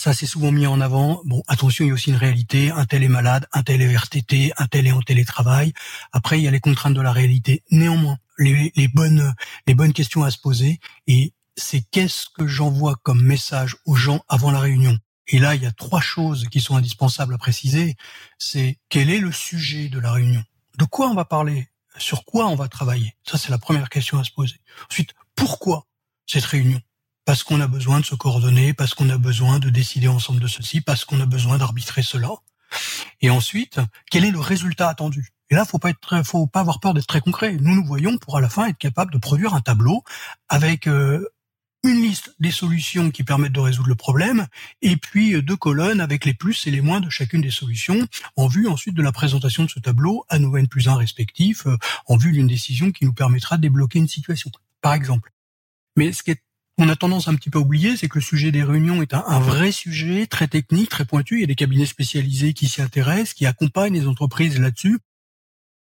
ça, 0.00 0.14
c'est 0.14 0.26
souvent 0.26 0.52
mis 0.52 0.64
en 0.68 0.80
avant. 0.80 1.22
Bon, 1.24 1.42
attention, 1.48 1.84
il 1.84 1.88
y 1.88 1.90
a 1.90 1.94
aussi 1.94 2.10
une 2.10 2.16
réalité. 2.16 2.70
Un 2.70 2.84
tel 2.84 3.02
est 3.02 3.08
malade, 3.08 3.48
un 3.52 3.64
tel 3.64 3.82
est 3.82 3.96
RTT, 3.96 4.52
un 4.56 4.68
tel 4.68 4.86
est 4.86 4.92
en 4.92 5.02
télétravail. 5.02 5.72
Après, 6.12 6.38
il 6.38 6.44
y 6.44 6.46
a 6.46 6.52
les 6.52 6.60
contraintes 6.60 6.94
de 6.94 7.00
la 7.00 7.10
réalité. 7.10 7.64
Néanmoins, 7.72 8.16
les, 8.38 8.70
bonnes, 8.94 9.34
les 9.66 9.74
bonnes 9.74 9.92
questions 9.92 10.22
à 10.22 10.30
se 10.30 10.38
poser. 10.38 10.78
Et 11.08 11.32
c'est 11.58 11.82
qu'est-ce 11.90 12.26
que 12.34 12.46
j'envoie 12.46 12.96
comme 13.02 13.22
message 13.22 13.76
aux 13.84 13.96
gens 13.96 14.20
avant 14.28 14.50
la 14.50 14.60
réunion. 14.60 14.98
Et 15.26 15.38
là, 15.38 15.54
il 15.54 15.62
y 15.62 15.66
a 15.66 15.72
trois 15.72 16.00
choses 16.00 16.46
qui 16.50 16.60
sont 16.60 16.76
indispensables 16.76 17.34
à 17.34 17.38
préciser. 17.38 17.96
C'est 18.38 18.78
quel 18.88 19.10
est 19.10 19.18
le 19.18 19.32
sujet 19.32 19.88
de 19.88 19.98
la 19.98 20.12
réunion? 20.12 20.42
De 20.78 20.84
quoi 20.84 21.08
on 21.08 21.14
va 21.14 21.24
parler? 21.24 21.68
Sur 21.98 22.24
quoi 22.24 22.46
on 22.46 22.54
va 22.54 22.68
travailler? 22.68 23.14
Ça, 23.28 23.36
c'est 23.36 23.50
la 23.50 23.58
première 23.58 23.90
question 23.90 24.18
à 24.18 24.24
se 24.24 24.30
poser. 24.30 24.60
Ensuite, 24.90 25.14
pourquoi 25.34 25.86
cette 26.26 26.44
réunion? 26.44 26.80
Parce 27.24 27.42
qu'on 27.42 27.60
a 27.60 27.66
besoin 27.66 28.00
de 28.00 28.06
se 28.06 28.14
coordonner, 28.14 28.72
parce 28.72 28.94
qu'on 28.94 29.10
a 29.10 29.18
besoin 29.18 29.58
de 29.58 29.68
décider 29.68 30.08
ensemble 30.08 30.40
de 30.40 30.46
ceci, 30.46 30.80
parce 30.80 31.04
qu'on 31.04 31.20
a 31.20 31.26
besoin 31.26 31.58
d'arbitrer 31.58 32.02
cela. 32.02 32.30
Et 33.20 33.28
ensuite, 33.28 33.80
quel 34.10 34.24
est 34.24 34.30
le 34.30 34.40
résultat 34.40 34.88
attendu? 34.88 35.34
Et 35.50 35.54
là, 35.54 35.64
faut 35.64 35.78
pas 35.78 35.90
être, 35.90 36.24
faut 36.24 36.46
pas 36.46 36.60
avoir 36.60 36.80
peur 36.80 36.94
d'être 36.94 37.06
très 37.06 37.20
concret. 37.20 37.52
Nous, 37.52 37.74
nous 37.74 37.84
voyons 37.84 38.16
pour 38.18 38.36
à 38.36 38.40
la 38.40 38.48
fin 38.48 38.66
être 38.68 38.78
capable 38.78 39.12
de 39.12 39.18
produire 39.18 39.54
un 39.54 39.60
tableau 39.60 40.04
avec 40.48 40.86
euh, 40.86 41.26
une 41.84 42.02
liste 42.02 42.34
des 42.40 42.50
solutions 42.50 43.10
qui 43.10 43.22
permettent 43.22 43.52
de 43.52 43.60
résoudre 43.60 43.88
le 43.88 43.94
problème, 43.94 44.46
et 44.82 44.96
puis 44.96 45.34
euh, 45.34 45.42
deux 45.42 45.56
colonnes 45.56 46.00
avec 46.00 46.24
les 46.24 46.34
plus 46.34 46.66
et 46.66 46.70
les 46.70 46.80
moins 46.80 47.00
de 47.00 47.10
chacune 47.10 47.40
des 47.40 47.50
solutions, 47.50 48.06
en 48.36 48.48
vue 48.48 48.66
ensuite 48.66 48.94
de 48.94 49.02
la 49.02 49.12
présentation 49.12 49.64
de 49.64 49.70
ce 49.70 49.78
tableau 49.78 50.24
à 50.28 50.38
nos 50.38 50.56
N 50.56 50.66
plus 50.68 50.88
1 50.88 50.96
respectifs, 50.96 51.66
euh, 51.66 51.76
en 52.06 52.16
vue 52.16 52.32
d'une 52.32 52.48
décision 52.48 52.90
qui 52.90 53.04
nous 53.04 53.12
permettra 53.12 53.56
de 53.56 53.62
débloquer 53.62 54.00
une 54.00 54.08
situation, 54.08 54.50
par 54.80 54.94
exemple. 54.94 55.32
Mais 55.96 56.12
ce 56.12 56.22
qui 56.22 56.32
est 56.32 56.42
on 56.80 56.88
a 56.88 56.94
tendance 56.94 57.26
un 57.26 57.34
petit 57.34 57.50
peu 57.50 57.58
à 57.58 57.62
oublier, 57.62 57.96
c'est 57.96 58.08
que 58.08 58.18
le 58.18 58.24
sujet 58.24 58.52
des 58.52 58.62
réunions 58.62 59.02
est 59.02 59.12
un, 59.12 59.40
vrai 59.40 59.72
sujet, 59.72 60.28
très 60.28 60.46
technique, 60.46 60.88
très 60.88 61.04
pointu. 61.04 61.38
Il 61.38 61.40
y 61.40 61.44
a 61.44 61.48
des 61.48 61.56
cabinets 61.56 61.86
spécialisés 61.86 62.52
qui 62.52 62.68
s'y 62.68 62.80
intéressent, 62.80 63.34
qui 63.34 63.46
accompagnent 63.46 63.94
les 63.94 64.06
entreprises 64.06 64.60
là-dessus. 64.60 65.00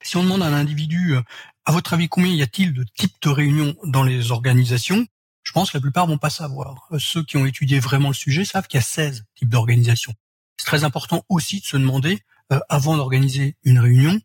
Si 0.04 0.18
on 0.18 0.24
demande 0.24 0.44
à 0.44 0.48
un 0.48 0.54
individu, 0.54 1.16
euh, 1.16 1.22
à 1.66 1.72
votre 1.72 1.94
avis, 1.94 2.10
combien 2.10 2.34
y 2.34 2.42
a-t-il 2.42 2.74
de 2.74 2.84
types 2.98 3.16
de 3.22 3.30
réunions 3.30 3.74
dans 3.86 4.04
les 4.04 4.32
organisations? 4.32 5.08
Je 5.52 5.54
pense 5.54 5.70
que 5.70 5.78
la 5.78 5.82
plupart 5.82 6.08
vont 6.08 6.18
pas 6.18 6.30
savoir. 6.30 6.88
Euh, 6.94 6.98
ceux 6.98 7.24
qui 7.24 7.36
ont 7.36 7.46
étudié 7.46 7.82
vraiment 7.82 8.08
le 8.08 8.14
sujet 8.14 8.46
savent 8.46 8.68
qu'il 8.68 8.78
y 8.78 8.80
a 8.80 8.86
16 8.86 9.26
types 9.36 9.50
d'organisations. 9.50 10.14
C'est 10.56 10.66
très 10.66 10.86
important 10.86 11.26
aussi 11.28 11.60
de 11.60 11.66
se 11.66 11.76
demander, 11.76 12.22
euh, 12.54 12.62
avant 12.70 12.96
d'organiser 12.96 13.58
une 13.66 13.78
réunion, 13.78 14.18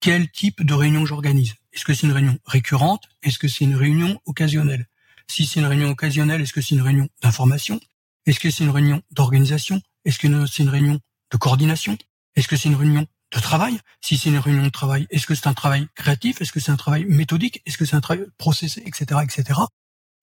quel 0.00 0.30
type 0.30 0.64
de 0.64 0.72
réunion 0.72 1.04
j'organise. 1.04 1.56
Est-ce 1.74 1.84
que 1.84 1.92
c'est 1.92 2.06
une 2.06 2.14
réunion 2.14 2.38
récurrente? 2.46 3.10
Est-ce 3.22 3.38
que 3.38 3.48
c'est 3.48 3.66
une 3.66 3.76
réunion 3.76 4.18
occasionnelle? 4.24 4.88
Si 5.28 5.44
c'est 5.44 5.60
une 5.60 5.66
réunion 5.66 5.90
occasionnelle, 5.90 6.40
est-ce 6.40 6.54
que 6.54 6.62
c'est 6.62 6.74
une 6.74 6.80
réunion 6.80 7.10
d'information? 7.20 7.78
Est-ce 8.24 8.40
que 8.40 8.50
c'est 8.50 8.64
une 8.64 8.70
réunion 8.70 9.02
d'organisation? 9.10 9.82
Est-ce 10.06 10.18
que 10.18 10.26
c'est 10.50 10.62
une 10.62 10.70
réunion 10.70 11.00
de 11.32 11.36
coordination? 11.36 11.98
Est-ce 12.34 12.48
que 12.48 12.56
c'est 12.56 12.70
une 12.70 12.76
réunion 12.76 13.06
de 13.34 13.40
travail? 13.40 13.78
Si 14.00 14.16
c'est 14.16 14.30
une 14.30 14.38
réunion 14.38 14.62
de 14.62 14.70
travail, 14.70 15.06
est-ce 15.10 15.26
que 15.26 15.34
c'est 15.34 15.48
un 15.48 15.54
travail 15.54 15.86
créatif? 15.94 16.40
Est-ce 16.40 16.52
que 16.52 16.60
c'est 16.60 16.72
un 16.72 16.78
travail 16.78 17.04
méthodique? 17.04 17.60
Est-ce 17.66 17.76
que 17.76 17.84
c'est 17.84 17.96
un 17.96 18.00
travail 18.00 18.24
processé, 18.38 18.82
etc., 18.86 19.20
etc. 19.22 19.60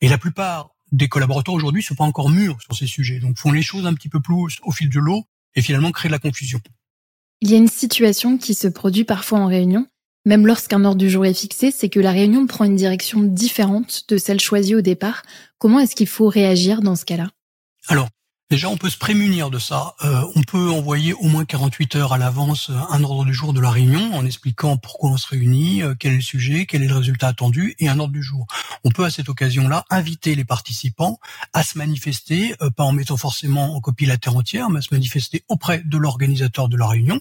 Et 0.02 0.10
la 0.10 0.18
plupart 0.18 0.72
des 0.92 1.10
collaborateurs 1.10 1.56
aujourd'hui 1.56 1.84
sont 1.84 1.96
pas 1.96 2.04
encore 2.04 2.30
mûrs 2.30 2.62
sur 2.62 2.76
ces 2.76 2.88
sujets, 2.88 3.20
donc 3.20 3.38
font 3.38 3.52
les 3.52 3.62
choses 3.62 3.86
un 3.86 3.94
petit 3.94 4.10
peu 4.10 4.22
plus 4.22 4.58
au 4.64 4.72
fil 4.72 4.90
de 4.90 5.00
l'eau 5.00 5.26
et 5.56 5.62
finalement 5.62 5.92
créent 5.92 6.10
de 6.10 6.14
la 6.14 6.20
confusion. 6.20 6.62
Il 7.42 7.52
y 7.52 7.54
a 7.54 7.58
une 7.58 7.68
situation 7.68 8.38
qui 8.38 8.54
se 8.54 8.68
produit 8.68 9.04
parfois 9.04 9.40
en 9.40 9.48
réunion, 9.48 9.88
même 10.26 10.46
lorsqu'un 10.46 10.84
ordre 10.84 10.98
du 10.98 11.10
jour 11.10 11.26
est 11.26 11.34
fixé, 11.34 11.72
c'est 11.72 11.88
que 11.88 12.00
la 12.00 12.12
réunion 12.12 12.48
prend 12.48 12.66
une 12.66 12.76
direction 12.76 13.22
différente 13.22 14.04
de 14.10 14.18
celle 14.18 14.40
choisie 14.40 14.76
au 14.76 14.82
départ. 14.82 15.24
Comment 15.58 15.80
est-ce 15.80 15.96
qu'il 15.96 16.08
faut 16.08 16.28
réagir 16.28 16.82
dans 16.82 16.96
ce 16.96 17.06
cas-là? 17.06 17.30
Alors, 17.88 18.10
Déjà, 18.50 18.70
on 18.70 18.78
peut 18.78 18.90
se 18.90 18.98
prémunir 18.98 19.50
de 19.50 19.60
ça. 19.60 19.94
Euh, 20.06 20.22
on 20.36 20.42
peut 20.42 20.72
envoyer 20.72 21.12
au 21.12 21.28
moins 21.28 21.44
48 21.44 21.98
heures 21.98 22.14
à 22.14 22.18
l'avance 22.18 22.70
euh, 22.70 22.80
un 22.92 23.04
ordre 23.04 23.26
du 23.26 23.34
jour 23.34 23.52
de 23.52 23.60
la 23.60 23.70
réunion 23.70 24.16
en 24.16 24.26
expliquant 24.26 24.78
pourquoi 24.78 25.10
on 25.10 25.18
se 25.18 25.28
réunit, 25.28 25.84
euh, 25.84 25.96
quel 26.00 26.14
est 26.14 26.18
le 26.18 26.22
sujet, 26.22 26.66
quel 26.66 26.82
est 26.82 26.88
le 26.88 26.96
résultat 26.96 27.28
attendu 27.28 27.76
et 27.80 27.90
un 27.90 28.00
ordre 28.00 28.14
du 28.14 28.24
jour. 28.24 28.48
On 28.86 28.90
peut 28.90 29.04
à 29.04 29.10
cette 29.10 29.28
occasion-là 29.28 29.84
inviter 29.90 30.34
les 30.34 30.46
participants 30.46 31.20
à 31.52 31.62
se 31.62 31.78
manifester, 31.78 32.56
pas 32.78 32.86
en 32.86 32.94
mettant 32.94 33.18
forcément 33.18 33.76
en 33.76 33.82
copie 33.82 34.06
la 34.06 34.18
terre 34.18 34.38
entière, 34.38 34.70
mais 34.70 34.80
à 34.80 34.82
se 34.82 34.94
manifester 34.94 35.44
auprès 35.50 35.82
de 35.84 35.98
l'organisateur 35.98 36.70
de 36.70 36.78
la 36.78 36.88
réunion, 36.88 37.20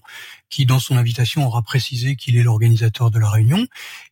qui 0.49 0.65
dans 0.65 0.79
son 0.79 0.97
invitation 0.97 1.45
aura 1.45 1.63
précisé 1.63 2.15
qu'il 2.15 2.37
est 2.37 2.45
l'organisateur 2.45 3.11
de 3.11 3.19
la 3.19 3.31
réunion, 3.31 3.67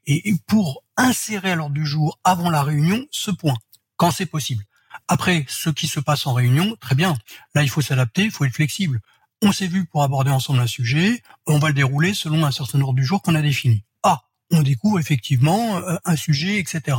et 0.07 0.35
pour 0.49 0.83
insérer 0.97 1.53
à 1.53 1.55
l'ordre 1.55 1.75
du 1.75 1.87
jour 1.87 2.19
avant 2.25 2.51
la 2.51 2.65
réunion 2.65 3.07
ce 3.13 3.31
point, 3.31 3.55
quand 3.97 4.11
c'est 4.11 4.27
possible. 4.27 4.65
Après, 5.09 5.45
ce 5.49 5.71
qui 5.71 5.87
se 5.87 6.01
passe 6.01 6.27
en 6.27 6.33
réunion, 6.33 6.77
très 6.81 6.95
bien. 6.95 7.17
Là, 7.55 7.63
il 7.63 7.69
faut 7.69 7.81
s'adapter, 7.81 8.25
il 8.25 8.31
faut 8.31 8.45
être 8.45 8.55
flexible. 8.55 9.01
On 9.43 9.53
s'est 9.53 9.67
vu 9.67 9.85
pour 9.85 10.03
aborder 10.03 10.31
ensemble 10.31 10.61
un 10.61 10.67
sujet, 10.67 11.23
on 11.47 11.59
va 11.59 11.69
le 11.69 11.75
dérouler 11.75 12.15
selon 12.15 12.45
un 12.45 12.51
certain 12.51 12.81
ordre 12.81 12.95
du 12.95 13.05
jour 13.05 13.21
qu'on 13.21 13.35
a 13.35 13.43
défini. 13.43 13.85
Ah, 14.03 14.23
on 14.51 14.63
découvre 14.63 14.99
effectivement 14.99 15.77
euh, 15.77 15.97
un 16.05 16.17
sujet, 16.17 16.59
etc. 16.59 16.97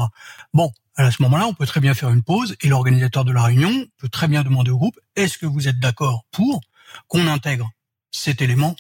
Bon, 0.53 0.71
à 0.95 1.11
ce 1.11 1.21
moment-là, 1.23 1.47
on 1.47 1.53
peut 1.53 1.65
très 1.65 1.79
bien 1.79 1.93
faire 1.93 2.09
une 2.09 2.23
pause 2.23 2.55
et 2.61 2.67
l'organisateur 2.67 3.25
de 3.25 3.31
la 3.31 3.43
réunion 3.43 3.85
peut 3.97 4.09
très 4.09 4.27
bien 4.27 4.43
demander 4.43 4.71
au 4.71 4.77
groupe, 4.77 4.99
est-ce 5.15 5.37
que 5.37 5.45
vous 5.45 5.67
êtes 5.67 5.79
d'accord 5.79 6.25
pour 6.31 6.61
qu'on 7.07 7.27
intègre 7.27 7.71
cet 8.11 8.41
élément 8.41 8.75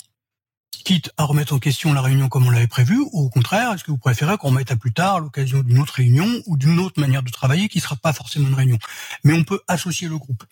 quitte 0.83 1.11
à 1.17 1.23
remettre 1.23 1.53
en 1.53 1.59
question 1.59 1.93
la 1.93 2.01
réunion 2.01 2.29
comme 2.29 2.47
on 2.47 2.49
l'avait 2.49 2.67
prévu, 2.67 2.99
ou 2.99 3.25
au 3.25 3.29
contraire, 3.29 3.73
est-ce 3.73 3.83
que 3.83 3.91
vous 3.91 3.97
préférez 3.97 4.37
qu'on 4.37 4.51
mette 4.51 4.71
à 4.71 4.75
plus 4.75 4.93
tard 4.93 5.19
l'occasion 5.19 5.61
d'une 5.61 5.79
autre 5.79 5.93
réunion 5.93 6.41
ou 6.45 6.57
d'une 6.57 6.79
autre 6.79 6.99
manière 6.99 7.23
de 7.23 7.31
travailler 7.31 7.67
qui 7.67 7.77
ne 7.79 7.83
sera 7.83 7.95
pas 7.95 8.13
forcément 8.13 8.47
une 8.47 8.53
réunion? 8.55 8.77
Mais 9.23 9.33
on 9.33 9.43
peut 9.43 9.61
associer 9.67 10.07
le 10.07 10.17
groupe. 10.17 10.43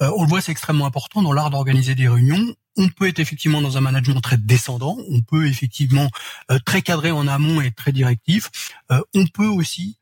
Euh, 0.00 0.10
on 0.16 0.22
le 0.22 0.28
voit, 0.28 0.40
c'est 0.40 0.52
extrêmement 0.52 0.86
important 0.86 1.22
dans 1.22 1.32
l'art 1.32 1.50
d'organiser 1.50 1.94
des 1.94 2.08
réunions. 2.08 2.54
On 2.76 2.88
peut 2.88 3.08
être 3.08 3.18
effectivement 3.18 3.60
dans 3.60 3.76
un 3.76 3.80
management 3.80 4.20
très 4.20 4.38
descendant, 4.38 4.96
on 5.10 5.20
peut 5.20 5.46
effectivement 5.46 6.08
euh, 6.50 6.58
très 6.64 6.82
cadré 6.82 7.10
en 7.10 7.28
amont 7.28 7.60
et 7.60 7.70
très 7.70 7.92
directif. 7.92 8.50
Euh, 8.90 9.00
on 9.14 9.26
peut 9.26 9.48
aussi 9.48 9.98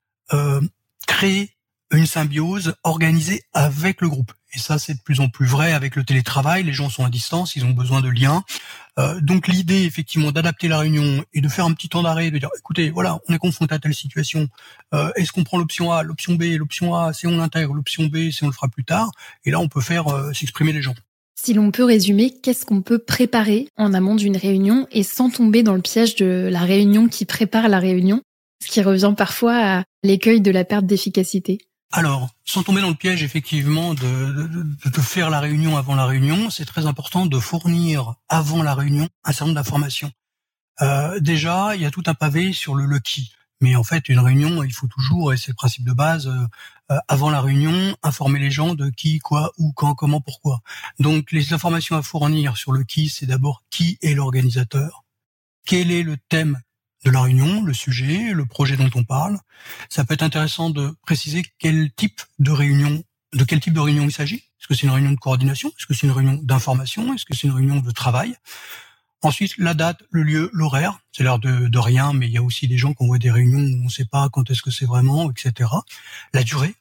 créer 1.08 1.56
une 1.90 2.06
symbiose 2.06 2.76
organisée 2.84 3.42
avec 3.52 4.00
le 4.00 4.08
groupe. 4.08 4.32
Et 4.52 4.59
ça, 4.59 4.78
c'est 4.78 4.95
de 4.95 5.00
plus 5.00 5.21
en 5.21 5.28
plus 5.28 5.47
vrai 5.47 5.73
avec 5.73 5.97
le 5.97 6.04
télétravail. 6.04 6.62
Les 6.64 6.73
gens 6.73 6.90
sont 6.90 7.04
à 7.04 7.11
distance, 7.11 7.57
ils 7.57 7.64
ont 7.64 7.71
besoin 7.71 8.00
de 8.00 8.09
liens. 8.09 8.42
Euh, 8.99 9.21
donc 9.21 9.47
l'idée, 9.49 9.85
effectivement, 9.85 10.33
d'adapter 10.33 10.69
la 10.69 10.78
réunion 10.78 11.25
et 11.33 11.40
de 11.40 11.49
faire 11.49 11.64
un 11.64 11.73
petit 11.73 11.88
temps 11.88 12.02
d'arrêt, 12.02 12.30
de 12.30 12.38
dire, 12.38 12.50
écoutez, 12.59 12.90
voilà, 12.90 13.19
on 13.28 13.35
est 13.35 13.38
confronté 13.38 13.75
à 13.75 13.78
telle 13.78 13.95
situation. 13.95 14.49
Euh, 14.95 15.11
Est-ce 15.14 15.33
qu'on 15.33 15.45
prend 15.45 15.59
l'option 15.59 15.92
A, 15.92 16.02
l'option 16.02 16.35
B, 16.35 16.42
l'option 16.59 16.97
A, 16.97 17.12
si 17.12 17.26
on 17.26 17.37
l'intègre, 17.37 17.75
l'option 17.75 18.07
B, 18.07 18.30
si 18.30 18.42
on 18.45 18.49
le 18.49 18.52
fera 18.52 18.69
plus 18.69 18.85
tard? 18.85 19.11
Et 19.45 19.50
là, 19.50 19.61
on 19.61 19.69
peut 19.69 19.80
faire 19.80 20.09
euh, 20.09 20.33
s'exprimer 20.33 20.73
les 20.73 20.83
gens. 20.83 20.95
Si 21.42 21.54
l'on 21.54 21.71
peut 21.71 21.85
résumer, 21.85 22.35
qu'est-ce 22.42 22.66
qu'on 22.66 22.83
peut 22.83 22.99
préparer 22.99 23.69
en 23.78 23.95
amont 23.95 24.14
d'une 24.14 24.37
réunion 24.37 24.87
et 24.90 25.02
sans 25.02 25.30
tomber 25.30 25.62
dans 25.62 25.75
le 25.75 25.80
piège 25.80 26.16
de 26.16 26.49
la 26.50 26.61
réunion 26.61 27.09
qui 27.09 27.25
prépare 27.25 27.69
la 27.69 27.78
réunion, 27.78 28.21
ce 28.62 28.71
qui 28.71 28.83
revient 28.83 29.14
parfois 29.16 29.78
à 29.78 29.85
l'écueil 30.02 30.42
de 30.42 30.50
la 30.50 30.66
perte 30.66 30.85
d'efficacité? 30.85 31.59
Alors, 31.92 32.30
sans 32.44 32.62
tomber 32.62 32.80
dans 32.80 32.88
le 32.88 32.94
piège 32.94 33.25
effectivement 33.25 33.94
de, 33.94 34.32
de, 34.85 35.00
faire 35.00 35.28
la 35.28 35.40
réunion 35.40 35.76
avant 35.76 35.97
la 35.97 36.06
réunion, 36.06 36.49
c'est 36.49 36.64
très 36.64 36.87
important 36.87 37.26
de 37.26 37.38
fournir 37.40 38.14
avant 38.28 38.62
la 38.62 38.75
réunion 38.75 39.09
un 39.25 39.32
certain 39.32 39.47
nombre 39.47 39.56
d'informations. 39.56 40.12
Euh, 40.82 41.18
déjà, 41.18 41.75
il 41.75 41.82
y 41.82 41.87
a 41.87 41.90
tout 41.90 42.04
un 42.06 42.14
pavé 42.14 42.52
sur 42.52 42.76
le, 42.76 42.87
le 42.87 43.00
qui. 43.00 43.32
Mais 43.61 43.75
en 43.75 43.82
fait, 43.82 44.09
une 44.09 44.20
réunion, 44.20 44.62
il 44.62 44.73
faut 44.73 44.87
toujours, 44.87 45.32
et 45.32 45.37
c'est 45.37 45.49
le 45.49 45.54
principe 45.54 45.85
de 45.85 45.92
base, 45.92 46.28
euh, 46.28 46.47
euh, 46.92 46.99
avant 47.09 47.28
la 47.28 47.40
réunion, 47.40 47.97
informer 48.02 48.38
les 48.38 48.50
gens 48.50 48.75
de 48.75 48.88
qui, 48.88 49.18
quoi, 49.18 49.52
où, 49.59 49.73
quand, 49.73 49.94
comment, 49.94 50.20
pourquoi. 50.20 50.61
Donc, 51.00 51.32
les 51.32 51.52
informations 51.52 51.97
à 51.97 52.02
fournir 52.02 52.56
sur 52.56 52.73
le 52.73 52.85
qui, 52.85 53.09
c'est 53.09 53.26
d'abord 53.26 53.64
qui 53.68 53.99
est 54.00 54.14
l'organisateur, 54.14 55.04
quel 55.66 55.90
est 55.90 56.02
le 56.02 56.16
thème 56.28 56.61
de 57.04 57.11
la 57.11 57.23
réunion, 57.23 57.62
le 57.62 57.73
sujet, 57.73 58.33
le 58.33 58.45
projet 58.47 58.76
dont 58.76 58.90
on 58.95 59.04
parle. 59.04 59.38
Ça 59.88 60.04
peut 60.04 60.14
être 60.14 60.23
intéressant 60.23 60.71
de 60.71 60.95
préciser 61.02 61.45
quel 61.59 61.90
type 61.92 62.21
de 62.38 62.50
réunion, 62.50 63.02
de 63.33 63.45
quel 63.45 63.61
type 63.61 63.75
de 63.75 63.80
réunion 63.80 64.04
il 64.04 64.12
s'agit. 64.12 64.37
Est-ce 64.61 64.69
que 64.69 64.75
c'est 64.75 64.87
une 64.87 64.92
réunion 64.92 65.12
de 65.12 65.19
coordination? 65.19 65.71
Est-ce 65.71 65.87
que 65.87 65.95
c'est 65.95 66.07
une 66.07 66.12
réunion 66.12 66.38
d'information? 66.42 67.14
Est-ce 67.14 67.25
que 67.25 67.35
c'est 67.35 67.47
une 67.47 67.54
réunion 67.54 67.80
de 67.80 67.90
travail? 67.90 68.37
Ensuite, 69.23 69.57
la 69.59 69.75
date, 69.75 70.02
le 70.11 70.23
lieu, 70.23 70.50
l'horaire. 70.52 70.99
C'est 71.12 71.23
l'air 71.23 71.38
de, 71.38 71.78
rien, 71.78 72.12
mais 72.12 72.26
il 72.26 72.33
y 72.33 72.38
a 72.38 72.42
aussi 72.42 72.69
des 72.69 72.78
gens 72.78 72.95
qui 72.95 73.02
envoient 73.02 73.19
des 73.19 73.30
réunions 73.30 73.59
où 73.59 73.83
on 73.83 73.85
ne 73.85 73.90
sait 73.90 74.07
pas 74.07 74.28
quand 74.30 74.50
est-ce 74.50 74.62
que 74.62 74.71
c'est 74.71 74.87
vraiment, 74.87 75.30
etc. 75.30 75.71
La 76.33 76.42
durée. 76.42 76.75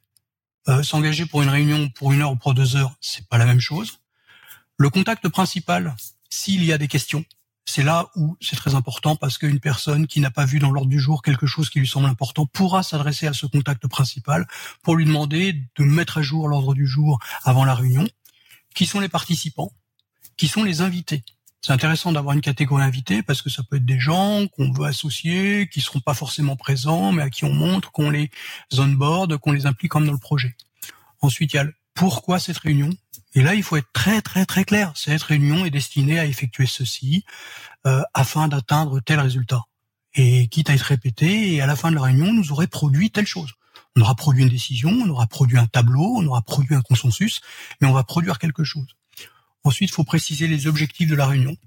Euh, 0.68 0.84
S'engager 0.84 1.26
pour 1.26 1.42
une 1.42 1.50
réunion 1.50 1.90
pour 1.90 2.12
une 2.12 2.22
heure 2.22 2.32
ou 2.32 2.36
pour 2.36 2.54
deux 2.54 2.76
heures, 2.76 2.94
c'est 3.02 3.28
pas 3.28 3.38
la 3.38 3.46
même 3.46 3.60
chose. 3.60 4.00
Le 4.78 4.90
contact 4.90 5.28
principal, 5.28 5.96
s'il 6.30 6.64
y 6.64 6.72
a 6.72 6.78
des 6.78 6.88
questions, 6.88 7.26
c'est 7.70 7.84
là 7.84 8.10
où 8.16 8.36
c'est 8.42 8.56
très 8.56 8.74
important 8.74 9.16
parce 9.16 9.38
qu'une 9.38 9.60
personne 9.60 10.08
qui 10.08 10.22
n'a 10.22 10.32
pas 10.32 10.46
vu 10.46 10.58
dans 10.58 10.72
l'ordre 10.72 10.90
du 10.90 11.00
jour 11.00 11.22
quelque 11.22 11.46
chose 11.46 11.70
qui 11.70 11.80
lui 11.80 11.88
semble 11.88 12.08
important 12.08 12.48
pourra 12.48 12.82
s'adresser 12.82 13.28
à 13.28 13.34
ce 13.34 13.46
contact 13.46 13.88
principal 13.88 14.48
pour 14.82 14.96
lui 14.96 15.06
demander 15.06 15.54
de 15.54 15.84
mettre 15.84 16.18
à 16.18 16.22
jour 16.24 16.48
l'ordre 16.48 16.74
du 16.74 16.88
jour 16.88 17.20
avant 17.44 17.66
la 17.66 17.76
réunion. 17.76 18.08
Qui 18.74 18.88
sont 18.88 19.00
les 19.00 19.08
participants? 19.08 19.72
Qui 20.36 20.48
sont 20.48 20.64
les 20.64 20.82
invités? 20.82 21.24
C'est 21.62 21.74
intéressant 21.74 22.12
d'avoir 22.12 22.34
une 22.34 22.42
catégorie 22.42 22.84
invitée 22.84 23.22
parce 23.22 23.44
que 23.44 23.52
ça 23.52 23.62
peut 23.62 23.76
être 23.76 23.86
des 23.86 24.00
gens 24.00 24.48
qu'on 24.48 24.72
veut 24.72 24.86
associer, 24.86 25.70
qui 25.72 25.82
seront 25.82 26.00
pas 26.00 26.16
forcément 26.16 26.56
présents, 26.56 27.12
mais 27.12 27.22
à 27.22 27.30
qui 27.30 27.46
on 27.46 27.54
montre 27.54 27.92
qu'on 27.92 28.10
les 28.10 28.32
board, 28.72 29.38
qu'on 29.38 29.52
les 29.52 29.68
implique 29.68 29.92
comme 29.92 30.08
dans 30.08 30.14
le 30.14 30.18
projet. 30.18 30.56
Ensuite, 31.22 31.54
il 31.54 31.58
y 31.58 31.60
a 31.60 31.68
pourquoi 32.00 32.39
cette 32.39 32.60
réunion? 32.60 32.91
Et 33.34 33.41
là, 33.41 33.56
il 33.56 33.62
faut 33.62 33.75
être 33.75 33.91
très 33.91 34.22
très 34.22 34.46
très 34.46 34.63
clair. 34.63 34.94
Cette 34.96 35.22
réunion 35.22 35.65
est 35.65 35.70
destinée 35.70 36.18
à 36.18 36.25
effectuer 36.25 36.65
ceci 36.65 37.25
euh, 37.86 38.01
afin 38.13 38.48
d'atteindre 38.48 39.01
tel 39.01 39.20
résultat. 39.20 39.63
Et 40.13 40.48
quitte 40.48 40.70
à 40.70 40.75
être 40.75 40.82
répété, 40.82 41.56
et 41.56 41.62
à 41.62 41.65
la 41.65 41.75
fin 41.75 41.91
de 41.91 41.96
la 41.96 42.03
réunion, 42.03 42.32
nous 42.32 42.53
aurait 42.53 42.68
produit 42.68 43.12
telle 43.12 43.27
chose. 43.27 43.51
On 43.98 44.01
aura 44.01 44.15
produit 44.15 44.44
une 44.44 44.50
décision, 44.50 44.89
on 44.91 45.10
aura 45.10 45.27
produit 45.27 45.58
un 45.58 45.68
tableau, 45.68 46.15
on 46.15 46.25
aura 46.25 46.41
produit 46.41 46.74
un 46.74 46.82
consensus, 46.82 47.41
mais 47.82 47.88
on 47.88 47.91
va 47.91 48.06
produire 48.06 48.39
quelque 48.39 48.63
chose. 48.63 48.96
Ensuite, 49.65 49.89
il 49.89 49.94
faut 49.94 50.06
préciser 50.06 50.48
les 50.48 50.68
objectifs 50.68 51.10
de 51.10 51.15
la 51.15 51.27
réunion. 51.27 51.58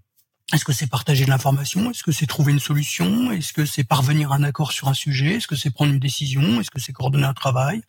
Est-ce 0.54 0.64
que 0.64 0.72
c'est 0.72 0.86
partager 0.86 1.26
de 1.26 1.30
l'information? 1.30 1.90
Est-ce 1.90 2.02
que 2.02 2.10
c'est 2.10 2.26
trouver 2.26 2.52
une 2.52 2.58
solution? 2.58 3.32
Est-ce 3.32 3.52
que 3.52 3.66
c'est 3.66 3.84
parvenir 3.84 4.32
à 4.32 4.36
un 4.36 4.44
accord 4.44 4.72
sur 4.72 4.88
un 4.88 4.94
sujet? 4.94 5.34
Est-ce 5.34 5.46
que 5.46 5.56
c'est 5.56 5.70
prendre 5.70 5.92
une 5.92 6.00
décision? 6.00 6.58
Est-ce 6.58 6.70
que 6.70 6.80
c'est 6.80 6.94
coordonner 6.94 7.26
un 7.26 7.34
travail? 7.34 7.82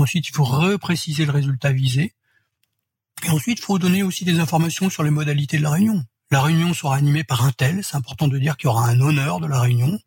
Ensuite, 0.00 0.28
il 0.28 0.34
faut 0.34 0.44
repréciser 0.44 1.26
le 1.26 1.32
résultat 1.32 1.72
visé. 1.72 2.14
Et 3.24 3.28
ensuite, 3.28 3.58
il 3.58 3.62
faut 3.62 3.78
donner 3.78 4.02
aussi 4.02 4.24
des 4.24 4.40
informations 4.40 4.88
sur 4.88 5.02
les 5.02 5.10
modalités 5.10 5.58
de 5.58 5.62
la 5.62 5.70
réunion. 5.70 6.02
La 6.30 6.40
réunion 6.40 6.72
sera 6.72 6.96
animée 6.96 7.22
par 7.22 7.44
un 7.44 7.52
tel. 7.52 7.84
C'est 7.84 7.96
important 7.96 8.26
de 8.26 8.38
dire 8.38 8.56
qu'il 8.56 8.68
y 8.68 8.70
aura 8.70 8.88
un 8.88 8.98
honneur 9.00 9.40
de 9.40 9.46
la 9.46 9.60
réunion. 9.60 9.98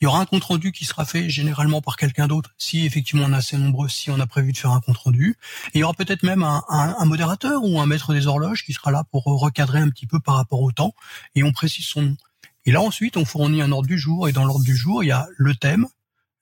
Il 0.00 0.04
y 0.04 0.06
aura 0.06 0.20
un 0.20 0.26
compte 0.26 0.44
rendu 0.44 0.72
qui 0.72 0.86
sera 0.86 1.04
fait 1.04 1.28
généralement 1.28 1.82
par 1.82 1.96
quelqu'un 1.96 2.28
d'autre, 2.28 2.54
si 2.56 2.86
effectivement 2.86 3.26
on 3.26 3.32
est 3.32 3.36
assez 3.36 3.58
nombreux, 3.58 3.88
si 3.88 4.10
on 4.10 4.20
a 4.20 4.26
prévu 4.26 4.52
de 4.52 4.58
faire 4.58 4.70
un 4.70 4.80
compte 4.80 4.98
rendu. 4.98 5.36
Et 5.68 5.78
il 5.78 5.80
y 5.80 5.82
aura 5.82 5.94
peut-être 5.94 6.22
même 6.22 6.42
un, 6.42 6.62
un, 6.68 7.04
modérateur 7.04 7.62
ou 7.62 7.80
un 7.80 7.86
maître 7.86 8.14
des 8.14 8.26
horloges 8.26 8.64
qui 8.64 8.72
sera 8.72 8.90
là 8.90 9.04
pour 9.10 9.24
recadrer 9.24 9.80
un 9.80 9.88
petit 9.88 10.06
peu 10.06 10.20
par 10.20 10.36
rapport 10.36 10.60
au 10.60 10.72
temps, 10.72 10.94
et 11.34 11.42
on 11.42 11.52
précise 11.52 11.86
son 11.86 12.02
nom. 12.02 12.16
Et 12.64 12.72
là 12.72 12.80
ensuite, 12.80 13.16
on 13.16 13.24
fournit 13.24 13.62
un 13.62 13.72
ordre 13.72 13.88
du 13.88 13.98
jour, 13.98 14.28
et 14.28 14.32
dans 14.32 14.44
l'ordre 14.44 14.64
du 14.64 14.76
jour, 14.76 15.02
il 15.02 15.08
y 15.08 15.12
a 15.12 15.26
le 15.36 15.54
thème, 15.54 15.86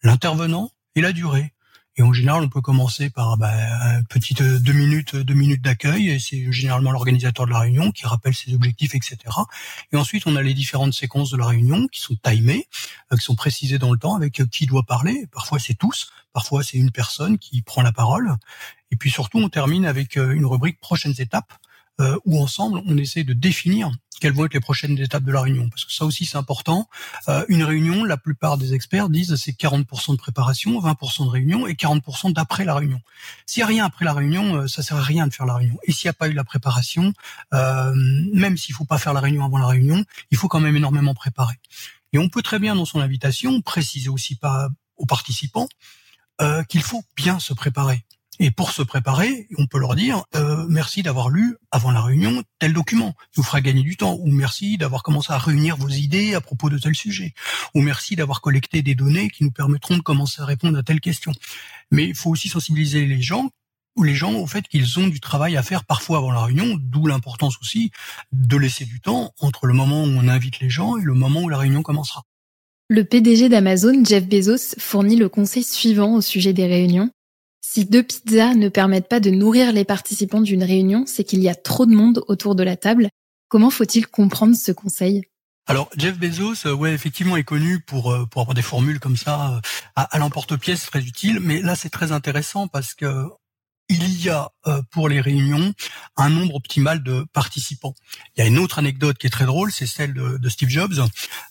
l'intervenant 0.02 0.72
et 0.96 1.00
la 1.00 1.12
durée. 1.12 1.53
Et 1.96 2.02
en 2.02 2.12
général, 2.12 2.42
on 2.42 2.48
peut 2.48 2.60
commencer 2.60 3.08
par 3.08 3.36
bah, 3.36 3.52
une 3.98 4.06
petite 4.06 4.40
euh, 4.40 4.58
deux 4.58 4.72
minutes, 4.72 5.14
deux 5.14 5.34
minutes 5.34 5.62
d'accueil, 5.62 6.10
et 6.10 6.18
c'est 6.18 6.50
généralement 6.50 6.90
l'organisateur 6.90 7.46
de 7.46 7.52
la 7.52 7.60
réunion 7.60 7.92
qui 7.92 8.04
rappelle 8.06 8.34
ses 8.34 8.52
objectifs, 8.52 8.96
etc. 8.96 9.18
Et 9.92 9.96
ensuite, 9.96 10.26
on 10.26 10.34
a 10.34 10.42
les 10.42 10.54
différentes 10.54 10.92
séquences 10.92 11.30
de 11.30 11.36
la 11.36 11.46
réunion 11.46 11.86
qui 11.86 12.00
sont 12.00 12.16
timées, 12.16 12.66
euh, 13.12 13.16
qui 13.16 13.22
sont 13.22 13.36
précisées 13.36 13.78
dans 13.78 13.92
le 13.92 13.98
temps, 13.98 14.16
avec 14.16 14.40
euh, 14.40 14.46
qui 14.46 14.66
doit 14.66 14.82
parler. 14.82 15.26
Parfois, 15.30 15.60
c'est 15.60 15.74
tous, 15.74 16.10
parfois 16.32 16.64
c'est 16.64 16.78
une 16.78 16.90
personne 16.90 17.38
qui 17.38 17.62
prend 17.62 17.82
la 17.82 17.92
parole. 17.92 18.34
Et 18.90 18.96
puis 18.96 19.10
surtout, 19.10 19.38
on 19.38 19.48
termine 19.48 19.86
avec 19.86 20.16
une 20.16 20.46
rubrique 20.46 20.80
prochaines 20.80 21.14
étapes, 21.18 21.52
où 22.24 22.42
ensemble, 22.42 22.82
on 22.86 22.96
essaie 22.96 23.22
de 23.22 23.32
définir 23.32 23.90
quelles 24.20 24.32
vont 24.32 24.44
être 24.44 24.54
les 24.54 24.60
prochaines 24.60 24.98
étapes 24.98 25.24
de 25.24 25.32
la 25.32 25.40
réunion 25.40 25.68
Parce 25.68 25.84
que 25.84 25.92
ça 25.92 26.04
aussi 26.04 26.24
c'est 26.24 26.36
important. 26.36 26.88
Euh, 27.28 27.44
une 27.48 27.62
réunion, 27.62 28.04
la 28.04 28.16
plupart 28.16 28.58
des 28.58 28.74
experts 28.74 29.08
disent 29.08 29.34
c'est 29.36 29.52
40% 29.52 30.12
de 30.12 30.16
préparation, 30.16 30.80
20% 30.80 31.24
de 31.24 31.30
réunion 31.30 31.66
et 31.66 31.74
40% 31.74 32.32
d'après 32.32 32.64
la 32.64 32.74
réunion. 32.74 33.00
S'il 33.46 33.60
n'y 33.60 33.64
a 33.64 33.66
rien 33.66 33.84
après 33.84 34.04
la 34.04 34.12
réunion, 34.12 34.56
euh, 34.56 34.68
ça 34.68 34.82
sert 34.82 34.96
à 34.96 35.02
rien 35.02 35.26
de 35.26 35.34
faire 35.34 35.46
la 35.46 35.54
réunion. 35.54 35.78
Et 35.84 35.92
s'il 35.92 36.06
n'y 36.06 36.10
a 36.10 36.14
pas 36.14 36.28
eu 36.28 36.32
la 36.32 36.44
préparation, 36.44 37.12
euh, 37.52 37.92
même 38.32 38.56
s'il 38.56 38.74
faut 38.74 38.84
pas 38.84 38.98
faire 38.98 39.12
la 39.12 39.20
réunion 39.20 39.44
avant 39.44 39.58
la 39.58 39.66
réunion, 39.66 40.04
il 40.30 40.36
faut 40.36 40.48
quand 40.48 40.60
même 40.60 40.76
énormément 40.76 41.14
préparer. 41.14 41.54
Et 42.12 42.18
on 42.18 42.28
peut 42.28 42.42
très 42.42 42.58
bien 42.58 42.76
dans 42.76 42.84
son 42.84 43.00
invitation 43.00 43.60
préciser 43.60 44.08
aussi 44.08 44.36
pas 44.36 44.68
aux 44.96 45.06
participants 45.06 45.68
qu'il 46.68 46.82
faut 46.82 47.04
bien 47.16 47.38
se 47.38 47.54
préparer. 47.54 48.04
Et 48.40 48.50
pour 48.50 48.72
se 48.72 48.82
préparer, 48.82 49.48
on 49.58 49.66
peut 49.66 49.78
leur 49.78 49.94
dire 49.94 50.24
euh, 50.34 50.66
merci 50.68 51.02
d'avoir 51.02 51.28
lu 51.28 51.56
avant 51.70 51.90
la 51.90 52.02
réunion 52.02 52.42
tel 52.58 52.72
document, 52.72 53.12
qui 53.32 53.40
vous 53.40 53.42
fera 53.42 53.60
gagner 53.60 53.82
du 53.82 53.96
temps, 53.96 54.16
ou 54.20 54.30
merci 54.30 54.76
d'avoir 54.76 55.02
commencé 55.02 55.32
à 55.32 55.38
réunir 55.38 55.76
vos 55.76 55.88
idées 55.88 56.34
à 56.34 56.40
propos 56.40 56.70
de 56.70 56.78
tel 56.78 56.94
sujet, 56.94 57.34
ou 57.74 57.80
merci 57.80 58.16
d'avoir 58.16 58.40
collecté 58.40 58.82
des 58.82 58.94
données 58.94 59.30
qui 59.30 59.44
nous 59.44 59.50
permettront 59.50 59.96
de 59.96 60.02
commencer 60.02 60.42
à 60.42 60.44
répondre 60.46 60.76
à 60.78 60.82
telle 60.82 61.00
question. 61.00 61.32
Mais 61.90 62.04
il 62.04 62.14
faut 62.14 62.30
aussi 62.30 62.48
sensibiliser 62.48 63.06
les 63.06 63.22
gens 63.22 63.50
ou 63.96 64.02
les 64.02 64.14
gens 64.14 64.34
au 64.34 64.46
fait 64.46 64.66
qu'ils 64.66 64.98
ont 64.98 65.06
du 65.06 65.20
travail 65.20 65.56
à 65.56 65.62
faire 65.62 65.84
parfois 65.84 66.18
avant 66.18 66.32
la 66.32 66.42
réunion, 66.42 66.76
d'où 66.80 67.06
l'importance 67.06 67.58
aussi 67.60 67.90
de 68.32 68.56
laisser 68.56 68.84
du 68.84 69.00
temps 69.00 69.32
entre 69.40 69.66
le 69.66 69.74
moment 69.74 70.02
où 70.02 70.08
on 70.08 70.26
invite 70.26 70.58
les 70.60 70.70
gens 70.70 70.96
et 70.96 71.02
le 71.02 71.14
moment 71.14 71.42
où 71.42 71.48
la 71.48 71.58
réunion 71.58 71.82
commencera. 71.82 72.24
Le 72.88 73.04
PDG 73.04 73.48
d'Amazon, 73.48 74.04
Jeff 74.04 74.26
Bezos, 74.26 74.74
fournit 74.78 75.16
le 75.16 75.28
conseil 75.28 75.62
suivant 75.62 76.14
au 76.14 76.20
sujet 76.20 76.52
des 76.52 76.66
réunions. 76.66 77.10
Si 77.66 77.86
deux 77.86 78.02
pizzas 78.02 78.54
ne 78.54 78.68
permettent 78.68 79.08
pas 79.08 79.20
de 79.20 79.30
nourrir 79.30 79.72
les 79.72 79.86
participants 79.86 80.42
d'une 80.42 80.62
réunion, 80.62 81.06
c'est 81.06 81.24
qu'il 81.24 81.40
y 81.40 81.48
a 81.48 81.54
trop 81.54 81.86
de 81.86 81.94
monde 81.94 82.22
autour 82.28 82.54
de 82.54 82.62
la 82.62 82.76
table. 82.76 83.08
Comment 83.48 83.70
faut-il 83.70 84.06
comprendre 84.06 84.54
ce 84.54 84.70
conseil? 84.70 85.22
Alors 85.66 85.88
Jeff 85.96 86.18
Bezos, 86.18 86.66
euh, 86.66 86.74
ouais, 86.74 86.92
effectivement, 86.92 87.38
est 87.38 87.42
connu 87.42 87.80
pour 87.80 88.12
euh, 88.12 88.26
pour 88.26 88.42
avoir 88.42 88.54
des 88.54 88.60
formules 88.60 89.00
comme 89.00 89.16
ça 89.16 89.54
euh, 89.54 89.60
à, 89.96 90.02
à 90.14 90.18
l'emporte-pièce 90.18 90.84
très 90.84 91.00
utiles. 91.00 91.40
Mais 91.40 91.62
là, 91.62 91.74
c'est 91.74 91.88
très 91.88 92.12
intéressant 92.12 92.68
parce 92.68 92.92
que 92.92 93.30
il 93.88 94.22
y 94.22 94.30
a 94.30 94.50
euh, 94.66 94.82
pour 94.90 95.08
les 95.08 95.20
réunions 95.20 95.72
un 96.16 96.30
nombre 96.30 96.54
optimal 96.54 97.02
de 97.02 97.26
participants. 97.32 97.94
Il 98.36 98.40
y 98.40 98.42
a 98.42 98.46
une 98.46 98.58
autre 98.58 98.78
anecdote 98.78 99.18
qui 99.18 99.26
est 99.26 99.30
très 99.30 99.44
drôle, 99.44 99.72
c'est 99.72 99.86
celle 99.86 100.14
de, 100.14 100.48
Steve 100.48 100.70
Jobs. 100.70 100.98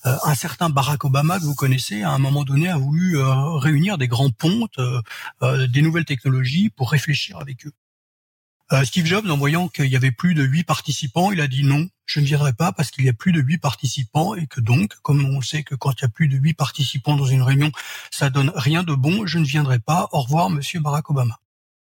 Euh, 0.06 0.18
un 0.24 0.36
certain 0.36 0.70
Barack 0.70 1.04
Obama 1.06 1.40
que 1.40 1.44
vous 1.44 1.56
connaissez, 1.56 2.02
à 2.02 2.12
un 2.12 2.18
moment 2.18 2.44
donné, 2.44 2.70
a 2.70 2.78
voulu 2.78 3.18
euh, 3.18 3.58
réunir 3.58 3.98
des 3.98 4.08
grands 4.08 4.32
pontes, 4.32 4.80
des 5.42 5.82
nouvelles 5.82 6.06
technologies 6.06 6.70
pour 6.70 6.92
réfléchir 6.92 7.38
avec 7.38 7.66
eux. 7.66 7.74
Steve 8.86 9.06
Jobs, 9.06 9.30
en 9.30 9.38
voyant 9.38 9.68
qu'il 9.68 9.86
y 9.86 9.96
avait 9.96 10.12
plus 10.12 10.34
de 10.34 10.44
huit 10.44 10.63
participants, 10.63 11.32
il 11.32 11.42
a 11.42 11.48
dit 11.48 11.63
non, 11.63 11.88
je 12.06 12.20
ne 12.20 12.25
viendrai 12.25 12.54
pas 12.54 12.72
parce 12.72 12.90
qu'il 12.90 13.06
y 13.06 13.10
a 13.10 13.13
plus 13.13 13.32
de 13.32 13.40
huit 13.40 13.60
participants 13.60 14.34
et 14.34 14.48
que 14.48 14.62
donc, 14.62 14.96
comme 15.04 15.24
on 15.25 15.42
sait 15.42 15.63
que 15.63 15.75
quand 15.75 15.92
il 15.92 16.02
y 16.02 16.06
a 16.06 16.10
plus 16.10 16.28
de 16.28 16.38
huit 16.38 16.56
participants 16.56 17.16
dans 17.16 17.25
une 17.25 17.44
réunion, 17.44 17.72
ça 18.10 18.32
donne 18.32 18.52
rien 18.56 18.82
de 18.82 18.96
bon, 18.96 19.28
je 19.28 19.38
ne 19.38 19.46
viendrai 19.46 19.78
pas. 19.78 20.10
Au 20.12 20.22
revoir, 20.22 20.50
Monsieur 20.50 20.80
Barack 20.80 21.10
Obama. 21.12 21.38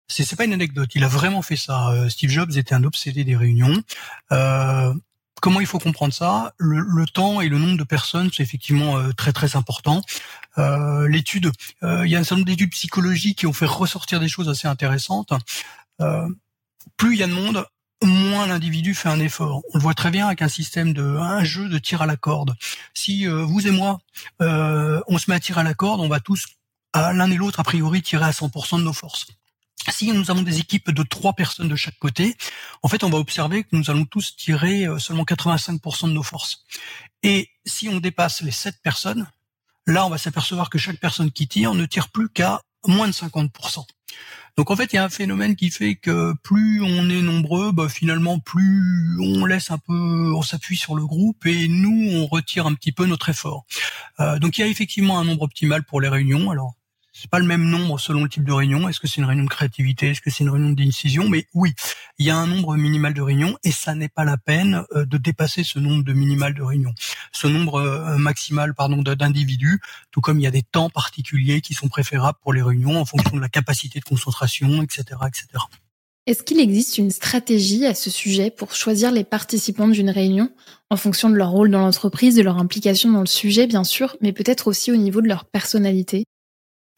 C'est 0.09 0.25
c'est 0.25 0.37
pas 0.37 0.45
une 0.45 0.55
anecdote. 0.55 0.91
Il 0.95 1.05
a 1.05 1.09
vraiment 1.09 1.43
fait 1.43 1.57
ça. 1.57 1.91
Euh, 1.91 2.09
Steve 2.09 2.31
Jobs 2.31 2.57
était 2.57 2.75
un 2.75 2.83
obsédé 2.85 3.25
des 3.25 3.37
réunions. 3.37 3.83
Euh, 4.33 4.95
comment 5.43 5.61
il 5.61 5.67
faut 5.67 5.79
comprendre 5.79 6.15
ça? 6.15 6.55
Le, 6.57 7.05
temps 7.07 7.43
et 7.43 7.49
le 7.49 7.59
nombre 7.59 7.77
de 7.77 7.85
personnes, 7.85 8.31
c'est 8.35 8.43
effectivement 8.43 8.97
euh, 8.99 9.13
très 9.13 9.33
très 9.33 9.55
important. 9.57 10.03
L'étude, 11.07 11.53
il 11.83 12.09
y 12.09 12.17
a 12.17 12.19
un 12.19 12.25
certain 12.25 12.37
nombre 12.37 12.47
d'études 12.47 12.73
psychologiques 12.73 13.39
qui 13.39 13.47
ont 13.47 13.53
fait 13.53 13.65
ressortir 13.65 14.19
des 14.19 14.29
choses 14.29 14.49
assez 14.49 14.67
intéressantes. 14.67 15.33
plus 16.97 17.15
il 17.15 17.21
y 17.21 17.23
a 17.23 17.29
de 17.29 17.33
monde, 17.33 17.65
moins 18.03 18.49
l'individu 18.49 18.93
fait 18.93 19.09
un 19.09 19.21
effort. 19.21 19.63
On 19.73 19.79
le 19.79 19.83
voit 19.83 19.95
très 19.95 20.11
bien 20.11 20.27
avec 20.27 20.43
un 20.43 20.49
système 20.49 20.93
de 20.95 21.05
un 21.05 21.45
jeu 21.45 21.69
de 21.69 21.79
tir 21.79 22.03
à 22.03 22.07
la 22.07 22.17
corde. 22.17 22.57
Si 22.93 23.25
vous 23.27 23.69
et 23.69 23.71
moi, 23.71 24.01
on 24.41 25.19
se 25.19 25.31
met 25.31 25.37
à 25.37 25.41
tirer 25.41 25.61
à 25.61 25.65
la 25.65 25.75
corde, 25.75 26.01
on 26.01 26.09
va 26.09 26.19
tous 26.19 26.45
l'un 26.93 27.31
et 27.31 27.37
l'autre 27.37 27.61
a 27.61 27.63
priori 27.63 28.03
tirer 28.03 28.25
à 28.25 28.33
100% 28.33 28.79
de 28.79 28.83
nos 28.83 28.93
forces 28.93 29.29
si 29.91 30.13
nous 30.13 30.31
avons 30.31 30.43
des 30.43 30.59
équipes 30.59 30.91
de 30.91 31.03
trois 31.03 31.33
personnes 31.33 31.69
de 31.69 31.77
chaque 31.77 31.99
côté, 31.99 32.37
en 32.83 32.89
fait, 32.89 33.05
on 33.05 33.11
va 33.11 33.19
observer 33.19 33.65
que 33.65 33.71
nous 33.73 33.91
allons 33.91 34.05
tous 34.05 34.37
tirer 34.37 34.87
euh, 34.87 34.99
seulement 34.99 35.25
85% 35.25 36.09
de 36.09 36.13
nos 36.13 36.23
forces. 36.23 36.65
Et 37.23 37.51
si 37.65 37.89
on 37.89 37.99
dépasse 37.99 38.43
les 38.43 38.51
sept 38.51 38.77
personnes, 38.83 39.29
là, 39.87 40.07
on 40.07 40.11
va 40.11 40.19
s'apercevoir 40.19 40.71
que 40.71 40.79
chaque 40.79 40.99
personne 41.01 41.31
qui 41.31 41.49
tire 41.49 41.75
ne 41.75 41.87
tire 41.87 42.09
plus 42.09 42.29
qu'à 42.29 42.63
moins 42.87 43.09
de 43.09 43.13
50%. 43.13 43.85
Donc 44.57 44.73
en 44.73 44.77
fait, 44.77 44.93
il 44.93 44.97
y 44.97 44.99
a 44.99 45.05
un 45.05 45.09
phénomène 45.09 45.55
qui 45.55 45.71
fait 45.71 45.95
que 45.95 46.35
plus 46.43 46.83
on 46.83 47.09
est 47.09 47.23
nombreux, 47.23 47.71
bah, 47.71 47.89
finalement, 47.89 48.41
plus 48.41 49.17
on 49.21 49.45
laisse 49.45 49.71
un 49.71 49.79
peu, 49.79 50.33
on 50.35 50.43
s'appuie 50.43 50.77
sur 50.77 50.97
le 50.97 51.07
groupe 51.07 51.47
et 51.47 51.69
nous, 51.69 52.11
on 52.13 52.27
retire 52.27 52.67
un 52.67 52.75
petit 52.75 52.91
peu 52.91 53.07
notre 53.07 53.29
effort. 53.29 53.67
Euh, 54.19 54.41
donc 54.41 54.59
il 54.59 54.63
y 54.63 54.65
a 54.65 54.67
effectivement 54.67 55.21
un 55.21 55.25
nombre 55.25 55.43
optimal 55.43 55.85
pour 55.85 56.01
les 56.01 56.09
réunions. 56.09 56.51
Alors 56.51 56.75
c'est 57.21 57.31
pas 57.31 57.41
le 57.41 57.47
même 57.47 57.65
nombre 57.65 57.99
selon 57.99 58.23
le 58.23 58.29
type 58.29 58.45
de 58.45 58.53
réunion. 58.53 58.89
Est-ce 58.89 59.01
que 59.01 59.09
c'est 59.09 59.17
une 59.17 59.25
réunion 59.25 59.45
de 59.45 59.49
créativité? 59.49 60.11
Est-ce 60.11 60.21
que 60.21 60.31
c'est 60.31 60.45
une 60.45 60.51
réunion 60.51 60.71
d'incision 60.71 61.29
Mais 61.29 61.47
oui, 61.53 61.73
il 62.19 62.27
y 62.27 62.31
a 62.31 62.37
un 62.37 62.47
nombre 62.47 62.77
minimal 62.77 63.13
de 63.13 63.21
réunions 63.21 63.59
et 63.65 63.73
ça 63.73 63.97
n'est 63.97 64.09
pas 64.09 64.25
la 64.25 64.37
peine 64.37 64.85
euh, 64.95 65.05
de 65.05 65.19
dépasser 65.19 65.65
ce 65.65 65.81
nombre 65.81 66.05
de 66.05 66.13
minimal 66.13 66.55
de 66.55 66.63
réunions. 66.63 66.95
Ce 67.33 67.49
nombre 67.49 67.81
euh, 67.81 68.17
maximal, 68.19 68.73
pardon, 68.73 69.03
d'individus, 69.03 69.81
tout 70.13 70.21
comme 70.21 70.39
il 70.39 70.43
y 70.43 70.47
a 70.47 70.53
des 70.53 70.63
temps 70.63 70.91
particuliers 70.91 71.61
qui 71.61 71.75
sont 71.75 71.89
préférables 71.89 72.39
pour 72.41 72.53
les 72.53 72.63
réunions 72.63 73.01
en 73.01 73.05
fonction 73.05 73.37
de 73.37 73.41
la 73.41 73.49
capacité 73.49 73.99
de 73.99 74.05
concentration, 74.05 74.81
etc., 74.83 75.03
etc. 75.27 75.47
Est-ce 76.27 76.43
qu'il 76.43 76.61
existe 76.61 76.99
une 76.99 77.11
stratégie 77.11 77.87
à 77.87 77.95
ce 77.95 78.11
sujet 78.11 78.51
pour 78.51 78.75
choisir 78.75 79.11
les 79.11 79.25
participants 79.25 79.89
d'une 79.89 80.11
réunion 80.11 80.53
en 80.91 80.97
fonction 80.97 81.31
de 81.31 81.35
leur 81.35 81.51
rôle 81.51 81.71
dans 81.71 81.81
l'entreprise, 81.81 82.37
de 82.37 82.43
leur 82.43 82.59
implication 82.59 83.11
dans 83.11 83.21
le 83.21 83.27
sujet, 83.27 83.67
bien 83.67 83.83
sûr, 83.83 84.17
mais 84.21 84.33
peut-être 84.33 84.69
aussi 84.69 84.93
au 84.93 84.97
niveau 84.97 85.21
de 85.21 85.27
leur 85.27 85.47
personnalité? 85.47 86.25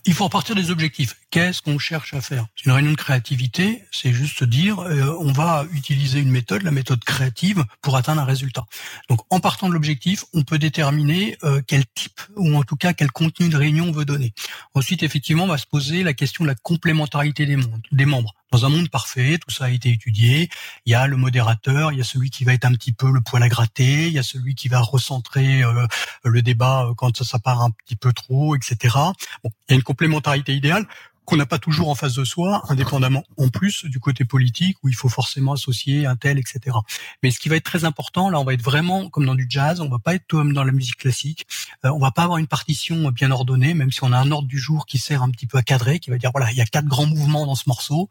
Il 0.07 0.15
faut 0.15 0.25
repartir 0.25 0.55
des 0.55 0.71
objectifs. 0.71 1.17
Qu'est-ce 1.31 1.63
qu'on 1.63 1.79
cherche 1.79 2.15
à 2.15 2.21
faire? 2.21 2.47
Une 2.65 2.73
réunion 2.73 2.93
de 2.93 2.97
créativité, 2.97 3.85
c'est 3.91 4.13
juste 4.13 4.45
dire 4.45 4.81
euh, 4.81 5.17
on 5.21 5.33
va 5.33 5.65
utiliser 5.73 6.21
une 6.21 6.31
méthode, 6.31 6.63
la 6.63 6.71
méthode 6.71 7.05
créative, 7.05 7.65
pour 7.83 7.97
atteindre 7.97 8.23
un 8.23 8.25
résultat. 8.25 8.65
Donc 9.09 9.21
en 9.31 9.41
partant 9.41 9.69
de 9.69 9.75
l'objectif, 9.75 10.25
on 10.33 10.43
peut 10.43 10.59
déterminer 10.59 11.37
euh, 11.45 11.61
quel 11.67 11.85
type 11.95 12.21
ou 12.37 12.57
en 12.57 12.63
tout 12.63 12.77
cas 12.77 12.93
quel 12.93 13.11
contenu 13.11 13.49
de 13.49 13.57
réunion 13.57 13.89
on 13.89 13.93
veut 13.93 14.05
donner. 14.05 14.33
Ensuite, 14.75 15.03
effectivement, 15.03 15.45
on 15.45 15.49
va 15.49 15.59
se 15.59 15.67
poser 15.67 16.03
la 16.03 16.15
question 16.15 16.45
de 16.45 16.49
la 16.49 16.55
complémentarité 16.55 17.47
des 17.93 18.07
membres. 18.07 18.35
Dans 18.53 18.65
un 18.65 18.69
monde 18.69 18.89
parfait, 18.89 19.39
tout 19.39 19.55
ça 19.55 19.67
a 19.67 19.71
été 19.71 19.91
étudié. 19.91 20.51
Il 20.85 20.91
y 20.91 20.97
a 20.97 21.07
le 21.07 21.17
modérateur, 21.17 21.93
il 21.93 21.99
y 21.99 22.01
a 22.01 22.05
celui 22.05 22.31
qui 22.31 22.43
va 22.43 22.53
être 22.53 22.65
un 22.65 22.73
petit 22.73 22.91
peu 22.91 23.09
le 23.13 23.21
poil 23.21 23.45
à 23.45 23.49
gratter, 23.49 24.09
il 24.09 24.13
y 24.13 24.19
a 24.19 24.25
celui 24.25 24.57
qui 24.57 24.67
va 24.67 24.81
recentrer 24.81 25.63
euh, 25.63 25.87
le 26.25 26.43
débat 26.43 26.87
euh, 26.87 26.95
quand 26.95 27.23
ça, 27.23 27.39
part 27.39 27.63
un 27.63 27.71
petit 27.71 27.95
peu 27.95 28.13
trop, 28.13 28.57
etc. 28.57 28.97
Bon, 29.45 29.51
il 29.69 29.71
y 29.71 29.73
a 29.75 29.77
une 29.77 29.85
complémentarité 29.85 30.53
idéale 30.53 30.85
qu'on 31.25 31.37
n'a 31.37 31.47
pas 31.47 31.59
toujours 31.59 31.89
en 31.89 31.95
face 31.95 32.15
de 32.15 32.25
soi, 32.25 32.63
indépendamment 32.69 33.25
en 33.37 33.49
plus 33.49 33.85
du 33.85 34.01
côté 34.01 34.25
politique 34.25 34.77
où 34.83 34.89
il 34.89 34.95
faut 34.95 35.09
forcément 35.09 35.53
associer 35.53 36.07
un 36.07 36.17
tel, 36.17 36.39
etc. 36.39 36.77
Mais 37.23 37.31
ce 37.31 37.39
qui 37.39 37.49
va 37.49 37.57
être 37.57 37.65
très 37.65 37.85
important, 37.85 38.31
là, 38.31 38.41
on 38.41 38.45
va 38.45 38.55
être 38.55 38.63
vraiment 38.63 39.09
comme 39.09 39.27
dans 39.27 39.35
du 39.35 39.47
jazz, 39.49 39.81
on 39.81 39.89
va 39.89 39.99
pas 39.99 40.15
être 40.15 40.27
comme 40.29 40.53
dans 40.53 40.65
la 40.65 40.73
musique 40.73 40.97
classique, 40.97 41.47
euh, 41.85 41.91
on 41.91 41.99
va 41.99 42.11
pas 42.11 42.23
avoir 42.23 42.39
une 42.39 42.47
partition 42.47 43.11
bien 43.11 43.31
ordonnée, 43.31 43.75
même 43.75 43.93
si 43.93 44.03
on 44.03 44.13
a 44.13 44.19
un 44.19 44.31
ordre 44.31 44.49
du 44.49 44.59
jour 44.59 44.87
qui 44.87 44.99
sert 44.99 45.23
un 45.23 45.31
petit 45.31 45.47
peu 45.47 45.59
à 45.59 45.63
cadrer, 45.63 46.01
qui 46.01 46.11
va 46.11 46.19
dire 46.19 46.31
voilà, 46.33 46.51
il 46.51 46.57
y 46.57 46.61
a 46.61 46.67
quatre 46.67 46.87
grands 46.87 47.07
mouvements 47.07 47.47
dans 47.47 47.55
ce 47.55 47.65
morceau, 47.67 48.09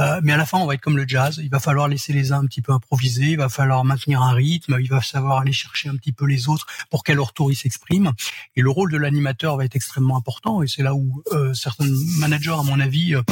euh, 0.00 0.20
mais 0.22 0.32
à 0.32 0.36
la 0.36 0.46
fin, 0.46 0.58
on 0.58 0.66
va 0.66 0.74
être 0.74 0.80
comme 0.80 0.96
le 0.96 1.06
jazz, 1.06 1.40
il 1.42 1.50
va 1.50 1.60
falloir 1.60 1.88
laisser 1.88 2.12
les 2.12 2.32
uns 2.32 2.40
un 2.40 2.46
petit 2.46 2.62
peu 2.62 2.72
improviser, 2.72 3.30
il 3.30 3.38
va 3.38 3.48
falloir 3.48 3.84
maintenir 3.84 4.22
un 4.22 4.32
rythme, 4.32 4.78
il 4.80 4.88
va 4.88 5.00
savoir 5.00 5.38
aller 5.38 5.52
chercher 5.52 5.88
un 5.88 5.96
petit 5.96 6.12
peu 6.12 6.26
les 6.26 6.48
autres 6.48 6.66
pour 6.90 7.04
qu'à 7.04 7.14
leur 7.14 7.32
tour 7.32 7.50
ils 7.50 7.56
s'expriment, 7.56 8.12
et 8.56 8.60
le 8.60 8.70
rôle 8.70 8.92
de 8.92 8.98
l'animateur 8.98 9.56
va 9.56 9.64
être 9.64 9.76
extrêmement 9.76 10.16
important, 10.16 10.62
et 10.62 10.66
c'est 10.66 10.82
là 10.82 10.94
où 10.94 11.22
euh, 11.32 11.54
certains 11.54 11.86
managers 12.18 12.47
à 12.54 12.62
mon 12.62 12.80
avis, 12.80 13.14
euh, 13.14 13.22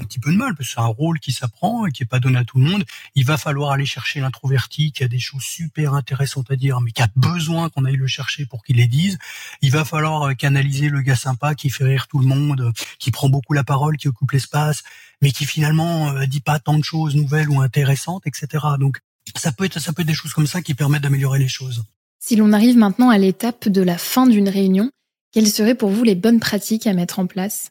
un 0.00 0.04
petit 0.04 0.18
peu 0.18 0.32
de 0.32 0.36
mal, 0.36 0.54
parce 0.54 0.68
que 0.68 0.74
c'est 0.74 0.80
un 0.80 0.86
rôle 0.86 1.20
qui 1.20 1.32
s'apprend 1.32 1.86
et 1.86 1.92
qui 1.92 2.02
est 2.02 2.06
pas 2.06 2.20
donné 2.20 2.38
à 2.38 2.44
tout 2.44 2.58
le 2.58 2.64
monde. 2.64 2.84
Il 3.14 3.24
va 3.24 3.36
falloir 3.36 3.70
aller 3.72 3.86
chercher 3.86 4.20
l'introverti 4.20 4.92
qui 4.92 5.04
a 5.04 5.08
des 5.08 5.18
choses 5.18 5.42
super 5.42 5.94
intéressantes 5.94 6.50
à 6.50 6.56
dire, 6.56 6.80
mais 6.80 6.90
qui 6.90 7.02
a 7.02 7.08
besoin 7.16 7.70
qu'on 7.70 7.84
aille 7.84 7.96
le 7.96 8.06
chercher 8.06 8.46
pour 8.46 8.64
qu'il 8.64 8.76
les 8.76 8.86
dise. 8.86 9.18
Il 9.62 9.70
va 9.70 9.84
falloir 9.84 10.22
euh, 10.22 10.34
canaliser 10.34 10.88
le 10.88 11.00
gars 11.02 11.16
sympa 11.16 11.54
qui 11.54 11.70
fait 11.70 11.84
rire 11.84 12.06
tout 12.08 12.18
le 12.18 12.26
monde, 12.26 12.72
qui 12.98 13.10
prend 13.10 13.28
beaucoup 13.28 13.52
la 13.52 13.64
parole, 13.64 13.96
qui 13.96 14.08
occupe 14.08 14.30
l'espace, 14.32 14.82
mais 15.22 15.30
qui 15.30 15.44
finalement 15.44 16.10
euh, 16.10 16.26
dit 16.26 16.40
pas 16.40 16.58
tant 16.58 16.78
de 16.78 16.84
choses 16.84 17.14
nouvelles 17.14 17.48
ou 17.48 17.60
intéressantes, 17.60 18.26
etc. 18.26 18.64
Donc 18.78 18.98
ça 19.36 19.52
peut 19.52 19.64
être 19.64 19.78
ça 19.78 19.92
peut 19.92 20.02
être 20.02 20.08
des 20.08 20.14
choses 20.14 20.32
comme 20.32 20.46
ça 20.46 20.62
qui 20.62 20.74
permettent 20.74 21.02
d'améliorer 21.02 21.38
les 21.38 21.48
choses. 21.48 21.84
Si 22.20 22.36
l'on 22.36 22.52
arrive 22.52 22.76
maintenant 22.76 23.10
à 23.10 23.18
l'étape 23.18 23.68
de 23.68 23.82
la 23.82 23.98
fin 23.98 24.26
d'une 24.26 24.48
réunion, 24.48 24.90
quelles 25.32 25.48
seraient 25.48 25.74
pour 25.74 25.90
vous 25.90 26.04
les 26.04 26.14
bonnes 26.14 26.40
pratiques 26.40 26.86
à 26.86 26.94
mettre 26.94 27.18
en 27.18 27.26
place? 27.26 27.70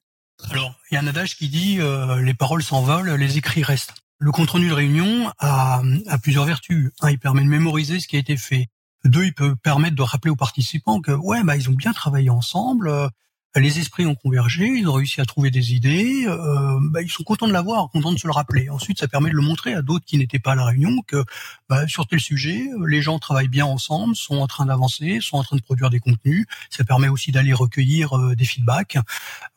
Alors, 0.51 0.75
il 0.91 0.95
y 0.95 0.97
a 0.97 1.01
un 1.01 1.07
adage 1.07 1.35
qui 1.37 1.49
dit 1.49 1.77
euh, 1.79 2.21
les 2.21 2.33
paroles 2.33 2.63
s'envolent, 2.63 3.09
les 3.15 3.37
écrits 3.37 3.63
restent. 3.63 3.93
Le 4.19 4.31
compte-rendu 4.31 4.69
de 4.69 4.73
réunion 4.73 5.31
a, 5.39 5.81
a, 6.07 6.17
plusieurs 6.17 6.45
vertus. 6.45 6.91
Un, 7.01 7.11
il 7.11 7.19
permet 7.19 7.41
de 7.41 7.47
mémoriser 7.47 7.99
ce 7.99 8.07
qui 8.07 8.15
a 8.15 8.19
été 8.19 8.37
fait. 8.37 8.67
Deux, 9.03 9.25
il 9.25 9.33
peut 9.33 9.55
permettre 9.55 9.95
de 9.95 10.01
rappeler 10.01 10.31
aux 10.31 10.35
participants 10.35 11.01
que 11.01 11.11
ouais, 11.11 11.43
bah 11.43 11.57
ils 11.57 11.69
ont 11.69 11.73
bien 11.73 11.91
travaillé 11.91 12.29
ensemble, 12.29 12.87
euh, 12.87 13.09
les 13.55 13.79
esprits 13.79 14.05
ont 14.05 14.15
convergé, 14.15 14.65
ils 14.65 14.87
ont 14.87 14.93
réussi 14.93 15.21
à 15.21 15.25
trouver 15.25 15.51
des 15.51 15.73
idées, 15.73 16.25
euh, 16.27 16.79
bah, 16.89 17.01
ils 17.01 17.09
sont 17.09 17.23
contents 17.23 17.47
de 17.47 17.53
l'avoir, 17.53 17.89
contents 17.89 18.11
de 18.11 18.17
se 18.17 18.27
le 18.27 18.33
rappeler. 18.33 18.69
Ensuite, 18.69 18.99
ça 18.99 19.07
permet 19.07 19.29
de 19.29 19.35
le 19.35 19.41
montrer 19.41 19.73
à 19.73 19.81
d'autres 19.81 20.05
qui 20.05 20.17
n'étaient 20.17 20.39
pas 20.39 20.53
à 20.53 20.55
la 20.55 20.65
réunion 20.65 21.01
que 21.05 21.23
bah, 21.69 21.87
sur 21.87 22.07
tel 22.07 22.19
sujet, 22.19 22.67
les 22.87 23.01
gens 23.01 23.19
travaillent 23.19 23.47
bien 23.47 23.65
ensemble, 23.65 24.15
sont 24.15 24.37
en 24.37 24.47
train 24.47 24.65
d'avancer, 24.65 25.19
sont 25.21 25.37
en 25.37 25.43
train 25.43 25.55
de 25.55 25.61
produire 25.61 25.89
des 25.89 25.99
contenus. 25.99 26.45
Ça 26.69 26.83
permet 26.83 27.09
aussi 27.09 27.31
d'aller 27.31 27.53
recueillir 27.53 28.17
euh, 28.17 28.35
des 28.35 28.45
feedbacks. 28.45 28.97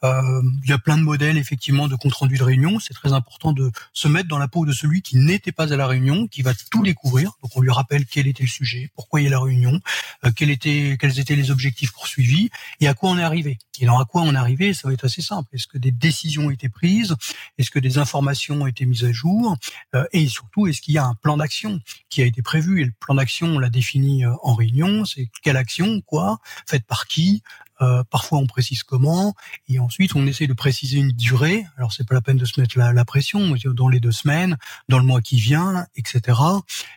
Euh, 0.04 0.42
il 0.64 0.70
y 0.70 0.72
a 0.72 0.78
plein 0.78 0.98
de 0.98 1.02
modèles 1.02 1.38
effectivement 1.38 1.88
de 1.88 1.96
compte 1.96 2.14
rendu 2.14 2.36
de 2.36 2.44
réunion. 2.44 2.78
C'est 2.80 2.94
très 2.94 3.12
important 3.14 3.52
de 3.52 3.70
se 3.94 4.08
mettre 4.08 4.28
dans 4.28 4.38
la 4.38 4.48
peau 4.48 4.66
de 4.66 4.72
celui 4.72 5.00
qui 5.00 5.16
n'était 5.16 5.52
pas 5.52 5.72
à 5.72 5.76
la 5.76 5.86
réunion, 5.86 6.26
qui 6.26 6.42
va 6.42 6.52
tout 6.70 6.82
découvrir. 6.82 7.32
Donc 7.42 7.52
on 7.56 7.60
lui 7.60 7.70
rappelle 7.70 8.04
quel 8.04 8.26
était 8.26 8.44
le 8.44 8.48
sujet, 8.48 8.90
pourquoi 8.94 9.20
il 9.20 9.24
y 9.24 9.26
a 9.26 9.30
la 9.30 9.40
réunion, 9.40 9.80
euh, 10.24 10.30
quels 10.34 10.56
quels 10.58 11.18
étaient 11.18 11.36
les 11.36 11.50
objectifs 11.50 11.92
poursuivis 11.92 12.50
et 12.80 12.88
à 12.88 12.94
quoi 12.94 13.10
on 13.10 13.18
est 13.18 13.22
arrivé. 13.22 13.58
Et 13.80 13.84
alors 13.84 14.00
à 14.00 14.04
quoi 14.04 14.22
on 14.22 14.34
arrivé 14.34 14.74
Ça 14.74 14.88
va 14.88 14.94
être 14.94 15.04
assez 15.04 15.22
simple. 15.22 15.48
Est-ce 15.52 15.66
que 15.66 15.78
des 15.78 15.90
décisions 15.90 16.46
ont 16.46 16.50
été 16.50 16.68
prises? 16.68 17.14
Est-ce 17.58 17.70
que 17.70 17.78
des 17.78 17.98
informations 17.98 18.62
ont 18.62 18.66
été 18.66 18.86
mises 18.86 19.04
à 19.04 19.12
jour? 19.12 19.56
Euh, 19.94 20.04
Et 20.12 20.26
surtout, 20.28 20.66
est-ce 20.66 20.80
qu'il 20.80 20.94
y 20.94 20.98
a 20.98 21.04
un 21.04 21.14
plan 21.14 21.36
d'action 21.36 21.80
qui 22.08 22.22
a 22.22 22.26
été 22.26 22.42
prévu? 22.42 22.82
Et 22.82 22.84
le 22.84 22.92
plan 22.98 23.14
d'action, 23.14 23.48
on 23.48 23.58
l'a 23.58 23.70
défini 23.70 24.24
euh, 24.24 24.32
en 24.42 24.54
réunion. 24.54 25.04
C'est 25.04 25.28
quelle 25.42 25.56
action, 25.56 26.00
quoi, 26.02 26.38
faite 26.66 26.84
par 26.86 27.06
qui? 27.06 27.42
Euh, 27.80 28.02
parfois 28.10 28.38
on 28.38 28.46
précise 28.46 28.82
comment, 28.82 29.34
et 29.68 29.78
ensuite 29.78 30.14
on 30.14 30.26
essaie 30.26 30.46
de 30.46 30.52
préciser 30.52 30.98
une 30.98 31.12
durée. 31.12 31.66
Alors 31.76 31.92
c'est 31.92 32.06
pas 32.06 32.14
la 32.14 32.22
peine 32.22 32.36
de 32.36 32.44
se 32.44 32.60
mettre 32.60 32.78
la, 32.78 32.92
la 32.92 33.04
pression, 33.04 33.54
dans 33.66 33.88
les 33.88 34.00
deux 34.00 34.12
semaines, 34.12 34.56
dans 34.88 34.98
le 34.98 35.04
mois 35.04 35.20
qui 35.20 35.36
vient, 35.36 35.86
etc. 35.96 36.38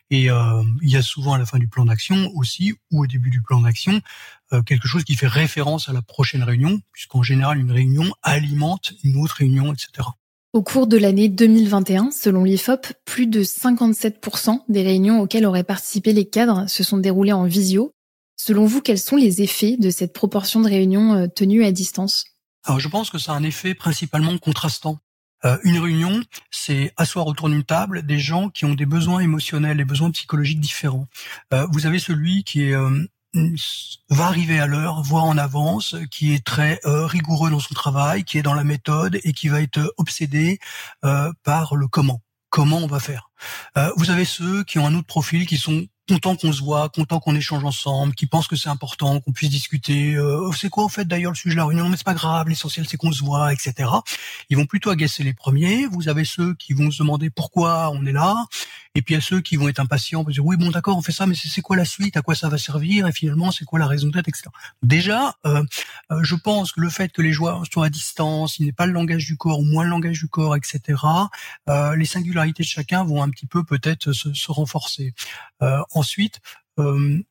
Et 0.10 0.30
euh, 0.30 0.64
il 0.82 0.90
y 0.90 0.98
a 0.98 1.02
souvent 1.02 1.34
à 1.34 1.38
la 1.38 1.46
fin 1.46 1.60
du 1.60 1.68
plan 1.68 1.86
d'action 1.86 2.32
aussi, 2.36 2.74
ou 2.92 3.04
au 3.04 3.08
début 3.08 3.30
du 3.30 3.42
plan 3.42 3.62
d'action, 3.62 4.02
euh, 4.54 4.62
quelque 4.62 4.88
chose 4.88 5.04
qui 5.04 5.16
fait 5.16 5.28
référence 5.28 5.90
à 5.90 5.94
la 5.94 6.02
prochaine 6.02 6.44
réunion, 6.44 6.80
puisqu'en 6.92 7.24
général 7.24 7.60
une 7.60 7.72
réunion 7.72 8.14
alimente 8.24 8.94
une 9.04 9.22
autre 9.22 9.36
réunion, 9.36 9.74
etc. 9.74 10.08
Au 10.52 10.64
cours 10.64 10.88
de 10.88 10.98
l'année 10.98 11.30
2021, 11.30 12.10
selon 12.10 12.44
l'IFOP, 12.44 12.94
plus 13.06 13.28
de 13.28 13.44
57% 13.44 14.62
des 14.68 14.82
réunions 14.82 15.22
auxquelles 15.22 15.46
auraient 15.46 15.64
participé 15.64 16.12
les 16.12 16.28
cadres 16.28 16.68
se 16.68 16.84
sont 16.84 16.98
déroulées 16.98 17.34
en 17.34 17.44
visio, 17.44 17.94
Selon 18.42 18.66
vous, 18.66 18.80
quels 18.80 19.00
sont 19.00 19.18
les 19.18 19.42
effets 19.42 19.76
de 19.76 19.90
cette 19.90 20.14
proportion 20.14 20.62
de 20.62 20.70
réunions 20.70 21.14
euh, 21.14 21.28
tenues 21.28 21.66
à 21.66 21.74
distance? 21.74 22.24
Alors 22.64 22.80
je 22.80 22.88
pense 22.88 23.10
que 23.10 23.18
ça 23.18 23.34
a 23.34 23.36
un 23.36 23.44
effet 23.44 23.74
principalement 23.76 24.38
contrastant. 24.38 24.98
Euh, 25.44 25.58
une 25.66 25.78
réunion, 25.78 26.24
c'est 26.50 26.94
asseoir 26.96 27.28
autour 27.28 27.50
d'une 27.50 27.66
table 27.66 28.06
des 28.06 28.18
gens 28.18 28.50
qui 28.50 28.64
ont 28.64 28.76
des 28.76 28.86
besoins 28.86 29.20
émotionnels, 29.20 29.76
des 29.76 29.84
besoins 29.84 30.12
psychologiques 30.12 30.62
différents. 30.62 31.08
Euh, 31.54 31.68
vous 31.74 31.86
avez 31.86 32.00
celui 32.00 32.46
qui 32.46 32.64
est 32.64 32.76
va 34.10 34.26
arriver 34.26 34.60
à 34.60 34.68
l'heure, 34.68 35.04
voire 35.04 35.26
en 35.26 35.38
avance, 35.38 35.96
qui 36.10 36.34
est 36.34 36.44
très 36.44 36.80
rigoureux 36.84 37.52
dans 37.52 37.60
son 37.60 37.76
travail, 37.76 38.24
qui 38.24 38.40
est 38.40 38.42
dans 38.42 38.56
la 38.56 38.64
méthode 38.64 39.20
et 39.24 39.34
qui 39.34 39.50
va 39.50 39.62
être 39.62 39.94
obsédé 39.98 40.60
par 41.44 41.76
le 41.76 41.88
comment. 41.88 42.24
Comment 42.50 42.80
on 42.80 42.88
va 42.88 43.00
faire? 43.00 43.30
vous 43.98 44.10
avez 44.10 44.26
ceux 44.26 44.64
qui 44.64 44.80
ont 44.80 44.88
un 44.88 44.96
autre 44.96 45.06
profil, 45.06 45.46
qui 45.46 45.58
sont 45.58 45.86
content 46.10 46.36
qu'on 46.36 46.52
se 46.52 46.64
voit, 46.64 46.90
content 46.90 47.20
qu'on 47.20 47.36
échange 47.36 47.64
ensemble, 47.64 48.16
qui 48.16 48.26
pense 48.26 48.48
que 48.48 48.56
c'est 48.56 48.70
important, 48.70 49.20
qu'on 49.22 49.32
puisse 49.32 49.52
discuter. 49.52 50.16
Euh, 50.16 50.52
c'est 50.54 50.70
quoi 50.70 50.86
au 50.86 50.90
fait 50.90 51.06
d'ailleurs 51.06 51.32
le 51.32 51.38
sujet 51.38 51.54
de 51.54 51.60
la 51.60 51.66
réunion 51.68 51.88
Mais 51.88 51.98
c'est 51.98 52.04
pas 52.04 52.16
grave, 52.16 52.50
l'essentiel 52.50 52.88
c'est 52.90 52.98
qu'on 52.98 53.12
se 53.12 53.24
voit, 53.24 53.54
etc. 53.54 53.90
Ils 54.50 54.58
vont 54.58 54.66
plutôt 54.66 54.90
agacer 54.90 55.24
les 55.24 55.34
premiers. 55.34 55.86
Vous 55.86 56.10
avez 56.10 56.26
ceux 56.26 56.56
qui 56.56 56.74
vont 56.74 56.90
se 56.90 57.04
demander 57.04 57.30
pourquoi 57.30 57.92
on 57.92 58.06
est 58.08 58.12
là, 58.12 58.46
et 58.96 59.04
puis 59.04 59.14
il 59.14 59.18
y 59.18 59.20
a 59.20 59.22
ceux 59.22 59.40
qui 59.42 59.56
vont 59.56 59.70
être 59.70 59.80
impatients, 59.80 60.24
pour 60.24 60.34
dire 60.34 60.46
oui 60.46 60.58
bon 60.58 60.72
d'accord 60.72 60.98
on 60.98 61.04
fait 61.04 61.12
ça, 61.12 61.28
mais 61.28 61.36
c'est 61.36 61.62
quoi 61.62 61.76
la 61.76 61.86
suite, 61.86 62.18
à 62.18 62.24
quoi 62.24 62.34
ça 62.34 62.50
va 62.50 62.58
servir, 62.58 63.06
et 63.06 63.12
finalement 63.12 63.52
c'est 63.52 63.66
quoi 63.66 63.78
la 63.78 63.88
raison 63.88 64.08
d'être, 64.08 64.28
etc. 64.28 64.46
Déjà, 64.82 65.36
euh, 65.46 65.64
euh, 66.12 66.24
je 66.24 66.36
pense 66.36 66.72
que 66.72 66.82
le 66.82 66.90
fait 66.90 67.12
que 67.12 67.22
les 67.22 67.32
joueurs 67.32 67.64
soient 67.72 67.86
à 67.86 67.90
distance, 67.90 68.58
il 68.58 68.66
n'est 68.66 68.72
pas 68.72 68.88
le 68.88 68.94
langage 68.94 69.26
du 69.26 69.38
corps 69.38 69.60
ou 69.60 69.64
moins 69.64 69.84
le 69.84 69.92
langage 69.92 70.20
du 70.20 70.28
corps, 70.28 70.56
etc. 70.56 70.82
Euh, 71.70 71.96
les 71.96 72.06
singularités 72.06 72.64
de 72.64 72.68
chacun 72.68 73.04
vont 73.04 73.22
un 73.22 73.30
petit 73.30 73.46
peu 73.46 73.64
peut-être 73.64 74.12
se, 74.12 74.34
se 74.34 74.52
renforcer. 74.52 75.14
Euh, 75.62 75.82
ensuite, 76.00 76.40
euh, 76.80 77.22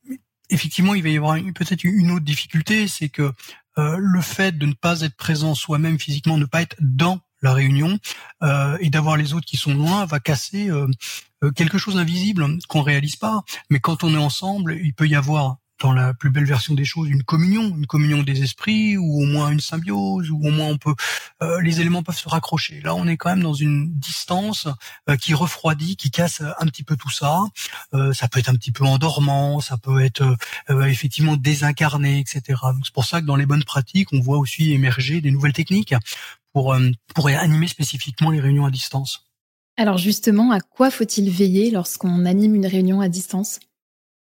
effectivement, 0.51 0.95
il 0.95 1.03
va 1.03 1.09
y 1.09 1.17
avoir 1.17 1.37
peut-être 1.55 1.85
une 1.85 2.11
autre 2.11 2.25
difficulté, 2.25 2.87
c'est 2.87 3.09
que 3.09 3.33
euh, 3.79 3.97
le 3.99 4.21
fait 4.21 4.57
de 4.57 4.67
ne 4.67 4.75
pas 4.75 5.01
être 5.03 5.17
présent 5.17 5.55
soi-même 5.55 5.99
physiquement, 5.99 6.37
ne 6.37 6.45
pas 6.45 6.63
être 6.63 6.77
dans 6.81 7.21
la 7.43 7.53
réunion 7.55 7.99
euh, 8.43 8.77
et 8.81 8.91
d'avoir 8.91 9.17
les 9.17 9.33
autres 9.33 9.47
qui 9.47 9.57
sont 9.57 9.75
loin 9.75 10.05
va 10.07 10.19
casser 10.19 10.71
quelque 11.55 11.79
chose 11.79 11.95
d'invisible 11.95 12.59
qu'on 12.69 12.83
réalise 12.83 13.15
pas. 13.15 13.43
Mais 13.71 13.79
quand 13.79 14.03
on 14.03 14.13
est 14.13 14.19
ensemble, 14.19 14.77
il 14.83 14.93
peut 14.93 15.07
y 15.07 15.15
avoir 15.15 15.59
dans 15.81 15.93
la 15.93 16.15
plus 16.15 16.31
belle 16.31 16.45
version 16.45 16.75
des 16.75 16.85
choses, 16.85 17.09
une 17.09 17.23
communion, 17.23 17.75
une 17.77 17.87
communion 17.87 18.23
des 18.23 18.43
esprits, 18.43 18.97
ou 18.97 19.23
au 19.23 19.27
moins 19.27 19.51
une 19.51 19.61
symbiose, 19.61 20.31
ou 20.31 20.37
au 20.37 20.51
moins 20.51 20.67
on 20.67 20.79
peut, 20.79 20.95
euh, 21.43 21.61
les 21.61 21.81
éléments 21.81 22.03
peuvent 22.03 22.19
se 22.19 22.29
raccrocher. 22.29 22.81
Là, 22.81 22.95
on 22.95 23.07
est 23.07 23.17
quand 23.17 23.31
même 23.31 23.43
dans 23.43 23.55
une 23.55 23.93
distance 23.93 24.69
euh, 25.09 25.17
qui 25.17 25.35
refroidit, 25.35 25.97
qui 25.97 26.11
casse 26.11 26.43
un 26.59 26.67
petit 26.67 26.83
peu 26.83 26.97
tout 26.97 27.11
ça. 27.11 27.41
Euh, 27.95 28.13
ça 28.13 28.29
peut 28.29 28.41
être 28.41 28.49
un 28.49 28.55
petit 28.55 28.73
peu 28.73 28.85
endormant, 28.85 29.61
ça 29.61 29.77
peut 29.79 30.01
être 30.01 30.37
effectivement 30.69 31.37
désincarné, 31.37 32.21
etc. 32.21 32.61
C'est 32.85 32.93
pour 32.93 33.05
ça 33.05 33.21
que 33.21 33.27
dans 33.27 33.37
les 33.37 33.47
bonnes 33.47 33.65
pratiques, 33.65 34.13
on 34.13 34.21
voit 34.21 34.39
aussi 34.39 34.73
émerger 34.73 35.21
des 35.21 35.31
nouvelles 35.31 35.53
techniques 35.53 35.95
pour 36.53 36.77
pour 37.15 37.29
animer 37.29 37.69
spécifiquement 37.69 38.31
les 38.31 38.41
réunions 38.41 38.67
à 38.67 38.71
distance. 38.71 39.29
Alors 39.77 39.97
justement, 39.97 40.51
à 40.51 40.61
quoi 40.61 40.91
faut-il 40.91 41.31
veiller 41.31 41.71
lorsqu'on 41.71 42.27
anime 42.27 42.57
une 42.57 42.67
réunion 42.67 43.01
à 43.01 43.09
distance? 43.09 43.61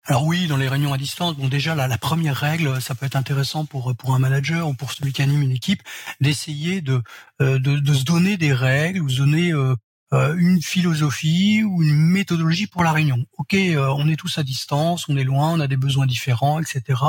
Alors 0.08 0.24
oui, 0.24 0.46
dans 0.46 0.56
les 0.56 0.68
réunions 0.68 0.94
à 0.94 0.96
distance, 0.96 1.36
bon 1.36 1.48
déjà 1.48 1.74
la, 1.74 1.98
première 1.98 2.34
règle, 2.34 2.80
ça 2.80 2.94
peut 2.94 3.04
être 3.04 3.14
intéressant 3.14 3.66
pour 3.66 3.94
pour 3.94 4.14
un 4.14 4.18
manager 4.18 4.66
ou 4.66 4.72
pour 4.72 4.92
celui 4.92 5.12
qui 5.12 5.20
anime 5.20 5.42
une 5.42 5.50
équipe, 5.50 5.82
d'essayer 6.22 6.80
de, 6.80 7.02
euh, 7.42 7.58
de, 7.58 7.78
de 7.78 7.92
se 7.92 8.04
donner 8.04 8.38
des 8.38 8.54
règles 8.54 9.02
ou 9.02 9.10
se 9.10 9.18
donner 9.18 9.52
euh, 9.52 9.74
euh, 10.14 10.34
une 10.38 10.62
philosophie 10.62 11.62
ou 11.62 11.82
une 11.82 11.94
méthodologie 11.94 12.66
pour 12.66 12.84
la 12.84 12.92
réunion. 12.92 13.22
Ok, 13.36 13.54
on 13.54 14.08
est 14.08 14.16
tous 14.16 14.38
à 14.38 14.44
distance, 14.44 15.06
on 15.10 15.16
est 15.18 15.24
loin, 15.24 15.52
on 15.52 15.60
a 15.60 15.66
des 15.66 15.76
besoins 15.76 16.06
différents, 16.06 16.58
etc. 16.58 17.02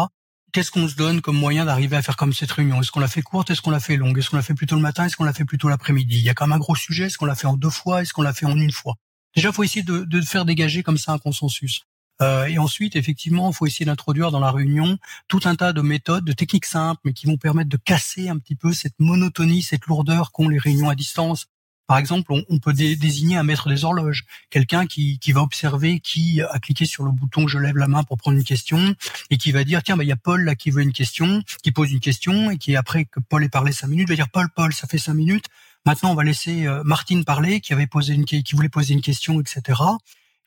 Qu'est-ce 0.51 0.69
qu'on 0.69 0.89
se 0.89 0.95
donne 0.95 1.21
comme 1.21 1.37
moyen 1.37 1.63
d'arriver 1.63 1.95
à 1.95 2.01
faire 2.01 2.17
comme 2.17 2.33
cette 2.33 2.51
réunion? 2.51 2.81
Est-ce 2.81 2.91
qu'on 2.91 2.99
la 2.99 3.07
fait 3.07 3.21
courte? 3.21 3.49
Est-ce 3.49 3.61
qu'on 3.61 3.71
la 3.71 3.79
fait 3.79 3.95
longue? 3.95 4.17
Est-ce 4.17 4.29
qu'on 4.29 4.35
la 4.35 4.43
fait 4.43 4.55
plutôt 4.55 4.75
le 4.75 4.81
matin? 4.81 5.05
Est-ce 5.05 5.15
qu'on 5.15 5.23
la 5.23 5.31
fait 5.31 5.45
plutôt 5.45 5.69
l'après-midi? 5.69 6.17
Il 6.17 6.23
y 6.23 6.29
a 6.29 6.33
quand 6.33 6.47
même 6.47 6.57
un 6.57 6.59
gros 6.59 6.75
sujet. 6.75 7.05
Est-ce 7.05 7.17
qu'on 7.17 7.27
la 7.27 7.35
fait 7.35 7.47
en 7.47 7.55
deux 7.55 7.69
fois? 7.69 8.01
Est-ce 8.01 8.11
qu'on 8.11 8.23
la 8.23 8.33
fait 8.33 8.45
en 8.45 8.57
une 8.57 8.73
fois? 8.73 8.95
Déjà, 9.37 9.53
faut 9.53 9.63
essayer 9.63 9.83
de, 9.83 10.03
de 10.03 10.21
faire 10.21 10.43
dégager 10.43 10.83
comme 10.83 10.97
ça 10.97 11.13
un 11.13 11.17
consensus. 11.17 11.85
Euh, 12.21 12.45
et 12.45 12.57
ensuite, 12.57 12.95
effectivement, 12.95 13.49
il 13.49 13.55
faut 13.55 13.65
essayer 13.65 13.85
d'introduire 13.85 14.31
dans 14.31 14.39
la 14.39 14.51
réunion 14.51 14.97
tout 15.27 15.39
un 15.45 15.55
tas 15.55 15.73
de 15.73 15.81
méthodes, 15.81 16.25
de 16.25 16.33
techniques 16.33 16.65
simples, 16.65 17.01
mais 17.05 17.13
qui 17.13 17.27
vont 17.27 17.37
permettre 17.37 17.69
de 17.69 17.77
casser 17.77 18.29
un 18.29 18.37
petit 18.37 18.55
peu 18.55 18.73
cette 18.73 18.99
monotonie, 18.99 19.61
cette 19.61 19.85
lourdeur 19.85 20.31
qu'ont 20.31 20.49
les 20.49 20.57
réunions 20.57 20.89
à 20.89 20.95
distance. 20.95 21.47
Par 21.89 21.97
exemple, 21.97 22.31
on, 22.47 22.59
peut 22.59 22.71
désigner 22.71 23.37
un 23.37 23.41
maître 23.41 23.67
des 23.67 23.83
horloges, 23.83 24.25
quelqu'un 24.51 24.85
qui, 24.85 25.17
va 25.29 25.41
observer 25.41 25.99
qui 25.99 26.39
a 26.39 26.59
cliqué 26.59 26.85
sur 26.85 27.03
le 27.03 27.09
bouton 27.09 27.47
je 27.47 27.57
lève 27.57 27.77
la 27.77 27.87
main 27.87 28.03
pour 28.03 28.17
prendre 28.17 28.37
une 28.37 28.43
question 28.43 28.93
et 29.31 29.37
qui 29.37 29.51
va 29.51 29.63
dire 29.63 29.81
tiens 29.81 29.97
bah 29.97 30.03
il 30.03 30.07
y 30.07 30.11
a 30.11 30.15
Paul 30.15 30.43
là 30.43 30.53
qui 30.53 30.69
veut 30.69 30.83
une 30.83 30.93
question, 30.93 31.41
qui 31.63 31.71
pose 31.71 31.91
une 31.91 31.99
question 31.99 32.51
et 32.51 32.59
qui 32.59 32.75
après 32.75 33.05
que 33.05 33.19
Paul 33.19 33.43
ait 33.43 33.49
parlé 33.49 33.71
cinq 33.71 33.87
minutes 33.87 34.07
va 34.07 34.13
dire 34.13 34.29
Paul 34.29 34.49
Paul 34.55 34.71
ça 34.71 34.85
fait 34.85 34.99
cinq 34.99 35.15
minutes. 35.15 35.45
Maintenant 35.83 36.11
on 36.11 36.15
va 36.15 36.23
laisser 36.23 36.67
euh, 36.67 36.83
Martine 36.83 37.25
parler 37.25 37.59
qui 37.59 37.73
avait 37.73 37.87
posé 37.87 38.13
une 38.13 38.25
qui 38.25 38.43
voulait 38.53 38.69
poser 38.69 38.93
une 38.93 39.01
question 39.01 39.41
etc. 39.41 39.81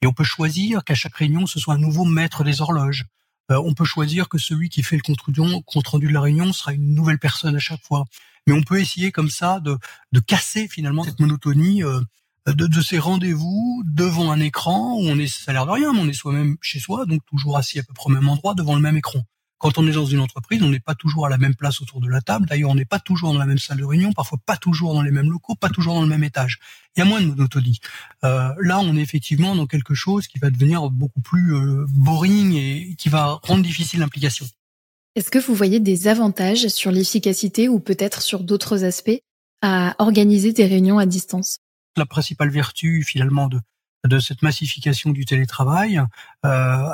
Et 0.03 0.07
on 0.07 0.13
peut 0.13 0.25
choisir 0.25 0.85
qu'à 0.85 0.95
chaque 0.95 1.15
réunion, 1.15 1.47
ce 1.47 1.61
soit 1.61 1.75
un 1.75 1.79
nouveau 1.79 2.05
maître 2.05 2.45
des 2.45 2.61
horloges. 2.61 3.07
Euh, 3.51 3.63
on 3.65 3.73
peut 3.75 3.85
choisir 3.85 4.29
que 4.29 4.39
celui 4.39 4.69
qui 4.69 4.83
fait 4.83 4.97
le 4.97 5.03
compte 5.03 5.87
rendu 5.87 6.09
de 6.09 6.13
la 6.13 6.21
réunion 6.21 6.53
sera 6.53 6.73
une 6.73 6.95
nouvelle 6.95 7.19
personne 7.19 7.57
à 7.57 7.61
chaque 7.61 7.83
fois. 7.83 8.05
Mais 8.47 8.53
on 8.53 8.63
peut 8.63 8.81
essayer 8.81 9.13
comme 9.13 9.31
ça 9.31 9.61
de, 9.61 9.79
de 10.11 10.21
casser 10.21 10.67
finalement 10.69 11.05
cette 11.05 11.21
monotonie 11.21 11.85
euh, 11.85 12.01
de, 12.47 12.67
de, 12.67 12.81
ces 12.81 12.99
rendez-vous 12.99 13.85
devant 13.87 14.33
un 14.33 14.41
écran 14.41 14.97
où 14.97 15.03
on 15.03 15.19
est, 15.19 15.29
ça 15.29 15.53
a 15.53 15.55
l'air 15.55 15.67
de 15.67 15.71
rien, 15.71 15.93
mais 15.93 16.01
on 16.01 16.09
est 16.09 16.13
soi-même 16.13 16.57
chez 16.61 16.81
soi, 16.81 17.07
donc 17.07 17.25
toujours 17.27 17.57
assis 17.57 17.79
à 17.79 17.85
peu 17.85 17.95
près 17.95 18.07
au 18.07 18.15
même 18.15 18.29
endroit 18.29 18.55
devant 18.55 18.75
le 18.75 18.81
même 18.81 18.97
écran. 18.97 19.21
Quand 19.63 19.79
on 19.79 19.87
est 19.87 19.93
dans 19.93 20.07
une 20.07 20.19
entreprise, 20.19 20.61
on 20.65 20.71
n'est 20.71 20.81
pas 20.81 20.97
toujours 20.97 21.25
à 21.25 21.29
la 21.29 21.39
même 21.39 21.55
place 21.55 21.81
autour 21.81 22.01
de 22.01 22.09
la 22.09 22.21
table. 22.21 22.47
D'ailleurs, 22.49 22.71
on 22.71 22.75
n'est 22.75 22.85
pas 22.85 22.99
toujours 22.99 23.33
dans 23.33 23.39
la 23.39 23.47
même 23.47 23.61
salle 23.61 23.79
de 23.79 23.85
réunion, 23.85 24.13
parfois 24.13 24.39
pas 24.45 24.57
toujours 24.57 24.93
dans 24.93 25.03
les 25.03 25.13
mêmes 25.13 25.31
locaux, 25.31 25.55
pas 25.55 25.69
toujours 25.69 25.95
dans 25.95 26.03
le 26.03 26.09
même 26.09 26.25
étage. 26.25 26.59
Il 26.97 26.99
y 26.99 27.03
a 27.03 27.05
moins 27.05 27.21
de 27.21 27.27
monotonie. 27.27 27.79
Euh, 28.25 28.53
là, 28.59 28.81
on 28.81 28.97
est 28.97 29.01
effectivement 29.01 29.55
dans 29.55 29.69
quelque 29.69 29.95
chose 29.95 30.27
qui 30.27 30.41
va 30.41 30.51
devenir 30.51 30.91
beaucoup 30.91 31.21
plus 31.21 31.55
euh, 31.55 31.87
boring 31.91 32.57
et 32.57 32.97
qui 32.99 33.09
va 33.09 33.39
rendre 33.45 33.63
difficile 33.63 34.01
l'implication. 34.01 34.47
Est-ce 35.15 35.31
que 35.31 35.39
vous 35.39 35.55
voyez 35.55 35.79
des 35.79 36.09
avantages 36.09 36.67
sur 36.67 36.91
l'efficacité 36.91 37.69
ou 37.69 37.79
peut-être 37.79 38.21
sur 38.21 38.43
d'autres 38.43 38.83
aspects 38.83 39.21
à 39.63 39.95
organiser 40.01 40.53
des 40.53 40.67
réunions 40.67 40.99
à 40.99 41.07
distance? 41.07 41.59
La 41.97 42.07
principale 42.07 42.51
vertu 42.51 43.05
finalement 43.05 43.47
de, 43.47 43.61
de 44.05 44.19
cette 44.19 44.43
massification 44.43 45.11
du 45.11 45.25
télétravail 45.25 45.99
euh, 45.99 46.07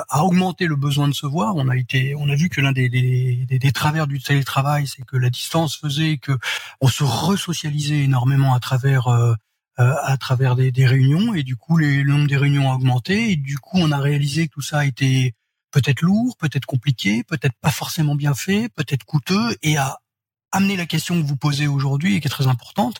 a 0.09 0.23
augmenté 0.23 0.67
le 0.67 0.75
besoin 0.75 1.07
de 1.07 1.13
se 1.13 1.25
voir. 1.25 1.55
On 1.55 1.67
a 1.67 1.75
été, 1.75 2.15
on 2.15 2.29
a 2.29 2.35
vu 2.35 2.49
que 2.49 2.61
l'un 2.61 2.71
des, 2.71 2.89
des, 2.89 3.45
des, 3.47 3.71
travers 3.71 4.07
du 4.07 4.19
télétravail, 4.19 4.87
c'est 4.87 5.03
que 5.03 5.17
la 5.17 5.29
distance 5.29 5.77
faisait 5.77 6.17
que 6.17 6.37
on 6.81 6.87
se 6.87 7.03
resocialisait 7.03 8.03
énormément 8.03 8.53
à 8.53 8.59
travers 8.59 9.07
euh, 9.07 9.33
euh, 9.79 9.93
à 10.03 10.17
travers 10.17 10.55
des, 10.55 10.71
des, 10.71 10.85
réunions 10.85 11.33
et 11.33 11.43
du 11.43 11.55
coup 11.55 11.77
les, 11.77 12.03
le 12.03 12.11
nombre 12.11 12.27
des 12.27 12.37
réunions 12.37 12.69
a 12.69 12.75
augmenté 12.75 13.31
et 13.31 13.35
du 13.37 13.57
coup 13.57 13.77
on 13.77 13.91
a 13.91 13.97
réalisé 13.97 14.47
que 14.47 14.53
tout 14.53 14.61
ça 14.61 14.79
a 14.79 14.85
été 14.85 15.33
peut-être 15.71 16.01
lourd, 16.01 16.35
peut-être 16.37 16.65
compliqué, 16.65 17.23
peut-être 17.23 17.55
pas 17.61 17.71
forcément 17.71 18.15
bien 18.15 18.33
fait, 18.33 18.69
peut-être 18.75 19.05
coûteux 19.05 19.55
et 19.61 19.77
a 19.77 19.99
amener 20.51 20.77
la 20.77 20.85
question 20.85 21.21
que 21.21 21.25
vous 21.25 21.35
posez 21.35 21.67
aujourd'hui 21.67 22.15
et 22.15 22.19
qui 22.21 22.27
est 22.27 22.31
très 22.31 22.47
importante, 22.47 22.97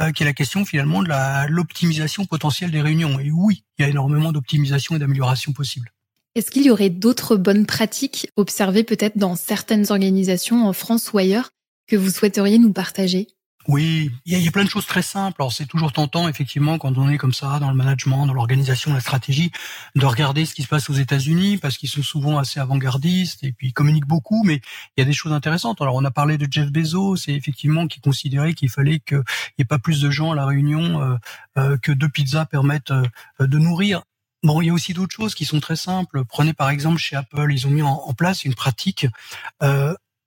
euh, 0.00 0.12
qui 0.12 0.22
est 0.22 0.26
la 0.26 0.32
question 0.32 0.64
finalement 0.64 1.02
de 1.02 1.08
l'optimisation 1.48 2.26
potentielle 2.26 2.70
des 2.70 2.82
réunions. 2.82 3.18
Et 3.20 3.30
oui, 3.30 3.64
il 3.78 3.82
y 3.82 3.84
a 3.84 3.88
énormément 3.88 4.32
d'optimisation 4.32 4.96
et 4.96 4.98
d'amélioration 4.98 5.52
possibles. 5.52 5.92
Est-ce 6.34 6.50
qu'il 6.50 6.62
y 6.62 6.70
aurait 6.70 6.90
d'autres 6.90 7.36
bonnes 7.36 7.66
pratiques 7.66 8.30
observées 8.36 8.84
peut-être 8.84 9.18
dans 9.18 9.34
certaines 9.34 9.90
organisations 9.90 10.66
en 10.66 10.72
France 10.72 11.12
ou 11.12 11.18
ailleurs 11.18 11.50
que 11.88 11.96
vous 11.96 12.10
souhaiteriez 12.10 12.58
nous 12.58 12.72
partager? 12.72 13.26
Oui, 13.72 14.10
il 14.26 14.36
y, 14.36 14.48
a, 14.48 14.50
plein 14.50 14.64
de 14.64 14.68
choses 14.68 14.86
très 14.86 15.00
simples. 15.00 15.40
Alors 15.40 15.52
c'est 15.52 15.66
toujours 15.66 15.92
tentant, 15.92 16.28
effectivement, 16.28 16.76
quand 16.76 16.98
on 16.98 17.08
est 17.08 17.18
comme 17.18 17.32
ça 17.32 17.60
dans 17.60 17.70
le 17.70 17.76
management, 17.76 18.26
dans 18.26 18.32
l'organisation, 18.32 18.92
la 18.92 18.98
stratégie, 18.98 19.52
de 19.94 20.04
regarder 20.04 20.44
ce 20.44 20.54
qui 20.54 20.64
se 20.64 20.68
passe 20.68 20.90
aux 20.90 20.94
États-Unis, 20.94 21.56
parce 21.56 21.78
qu'ils 21.78 21.88
sont 21.88 22.02
souvent 22.02 22.38
assez 22.38 22.58
avant-gardistes 22.58 23.44
et 23.44 23.52
puis 23.52 23.68
ils 23.68 23.72
communiquent 23.72 24.08
beaucoup. 24.08 24.42
Mais 24.42 24.60
il 24.96 25.00
y 25.00 25.02
a 25.02 25.04
des 25.04 25.12
choses 25.12 25.32
intéressantes. 25.32 25.80
Alors 25.80 25.94
on 25.94 26.04
a 26.04 26.10
parlé 26.10 26.36
de 26.36 26.48
Jeff 26.50 26.68
Bezos, 26.72 27.14
c'est 27.14 27.32
effectivement 27.32 27.86
qui 27.86 28.00
considérait 28.00 28.54
qu'il 28.54 28.70
fallait 28.70 28.98
qu'il 28.98 29.18
n'y 29.18 29.62
ait 29.62 29.64
pas 29.64 29.78
plus 29.78 30.00
de 30.00 30.10
gens 30.10 30.32
à 30.32 30.34
la 30.34 30.46
réunion 30.46 31.00
euh, 31.00 31.16
euh, 31.56 31.76
que 31.78 31.92
deux 31.92 32.08
pizzas 32.08 32.46
permettent 32.46 32.90
euh, 32.90 33.06
de 33.38 33.58
nourrir. 33.58 34.02
Bon, 34.42 34.60
il 34.62 34.66
y 34.66 34.70
a 34.70 34.72
aussi 34.72 34.94
d'autres 34.94 35.14
choses 35.14 35.36
qui 35.36 35.44
sont 35.44 35.60
très 35.60 35.76
simples. 35.76 36.24
Prenez 36.24 36.54
par 36.54 36.70
exemple 36.70 36.98
chez 36.98 37.14
Apple, 37.14 37.52
ils 37.52 37.68
ont 37.68 37.70
mis 37.70 37.82
en, 37.82 38.14
place 38.14 38.44
une 38.44 38.54
pratique 38.54 39.06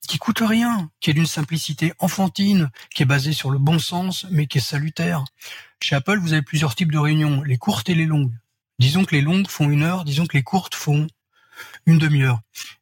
qui 0.07 0.17
coûte 0.17 0.41
rien, 0.41 0.89
qui 0.99 1.09
est 1.09 1.13
d'une 1.13 1.25
simplicité 1.25 1.93
enfantine, 1.99 2.69
qui 2.93 3.03
est 3.03 3.07
basée 3.07 3.33
sur 3.33 3.51
le 3.51 3.59
bon 3.59 3.79
sens, 3.79 4.25
mais 4.31 4.47
qui 4.47 4.57
est 4.57 4.61
salutaire. 4.61 5.23
Chez 5.81 5.95
Apple, 5.95 6.19
vous 6.19 6.33
avez 6.33 6.41
plusieurs 6.41 6.75
types 6.75 6.91
de 6.91 6.97
réunions, 6.97 7.41
les 7.43 7.57
courtes 7.57 7.89
et 7.89 7.95
les 7.95 8.05
longues. 8.05 8.33
Disons 8.79 9.05
que 9.05 9.15
les 9.15 9.21
longues 9.21 9.47
font 9.47 9.69
une 9.69 9.83
heure, 9.83 10.03
disons 10.03 10.25
que 10.25 10.37
les 10.37 10.43
courtes 10.43 10.75
font 10.75 11.07
une 11.85 11.97
demi-heure. 11.97 12.39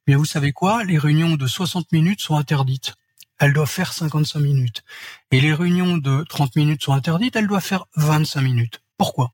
Mais 0.08 0.16
vous 0.16 0.26
savez 0.26 0.52
quoi? 0.52 0.84
Les 0.84 0.98
réunions 0.98 1.36
de 1.36 1.48
60 1.48 1.92
minutes 1.92 2.22
sont 2.22 2.38
interdites. 2.38 2.96
Elles 3.40 3.54
doivent 3.54 3.70
faire 3.70 3.94
55 3.94 4.40
minutes. 4.40 4.84
Et 5.32 5.42
les 5.42 5.54
réunions 5.54 5.98
de 5.98 6.24
30 6.30 6.56
minutes 6.56 6.84
sont 6.84 6.94
interdites, 6.94 7.36
elles 7.36 7.48
doivent 7.48 7.64
faire 7.64 7.86
25 7.96 8.42
minutes. 8.42 8.82
Pourquoi? 8.98 9.34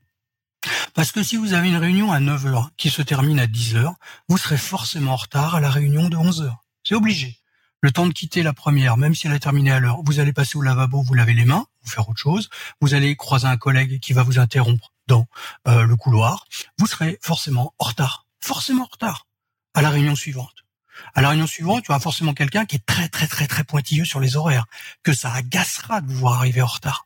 Parce 0.94 1.12
que 1.12 1.24
si 1.24 1.36
vous 1.36 1.54
avez 1.54 1.70
une 1.70 1.78
réunion 1.78 2.12
à 2.12 2.20
9 2.20 2.48
heures 2.48 2.72
qui 2.78 2.90
se 2.90 3.02
termine 3.02 3.40
à 3.40 3.48
10 3.48 3.76
heures, 3.76 3.96
vous 4.28 4.38
serez 4.38 4.58
forcément 4.58 5.14
en 5.14 5.18
retard 5.18 5.56
à 5.56 5.60
la 5.60 5.70
réunion 5.70 6.10
de 6.10 6.18
11 6.18 6.42
heures. 6.42 6.64
C'est 6.84 6.96
obligé 6.96 7.38
le 7.82 7.92
temps 7.92 8.08
de 8.08 8.14
quitter 8.14 8.44
la 8.44 8.54
première, 8.54 8.98
même 8.98 9.16
si 9.16 9.28
elle 9.28 9.34
a 9.34 9.40
terminé 9.40 9.72
à 9.72 9.80
l'heure, 9.80 10.02
vous 10.04 10.20
allez 10.20 10.34
passer 10.34 10.58
au 10.58 10.62
lavabo, 10.62 11.02
vous 11.02 11.14
lavez 11.14 11.34
les 11.34 11.46
mains, 11.46 11.68
vous 11.84 11.90
faire 11.90 12.10
autre 12.10 12.20
chose, 12.20 12.50
vous 12.82 12.94
allez 12.94 13.16
croiser 13.16 13.48
un 13.48 13.58
collègue 13.58 14.00
qui 14.00 14.14
va 14.14 14.24
vous 14.24 14.40
interrompre 14.40 14.92
dans 15.08 15.28
euh, 15.68 15.84
le 15.84 15.96
couloir, 15.96 16.46
vous 16.78 16.88
serez 16.88 17.20
forcément 17.22 17.74
en 17.80 17.86
retard, 17.86 18.26
forcément 18.42 18.84
en 18.84 18.90
retard. 18.92 19.28
À 19.74 19.82
la 19.84 19.90
réunion 19.92 20.16
suivante. 20.16 20.66
À 21.14 21.22
la 21.22 21.30
réunion 21.30 21.46
suivante, 21.46 21.84
tu 21.84 21.92
auras 21.92 22.00
forcément 22.00 22.34
quelqu'un 22.34 22.66
qui 22.66 22.78
est 22.78 22.86
très 22.86 23.10
très 23.10 23.28
très 23.28 23.46
très 23.46 23.64
pointilleux 23.64 24.06
sur 24.06 24.20
les 24.20 24.36
horaires, 24.36 24.66
que 25.04 25.14
ça 25.14 25.32
agacera 25.32 26.02
de 26.02 26.08
vous 26.08 26.18
voir 26.18 26.34
arriver 26.40 26.64
en 26.64 26.68
retard. 26.68 27.06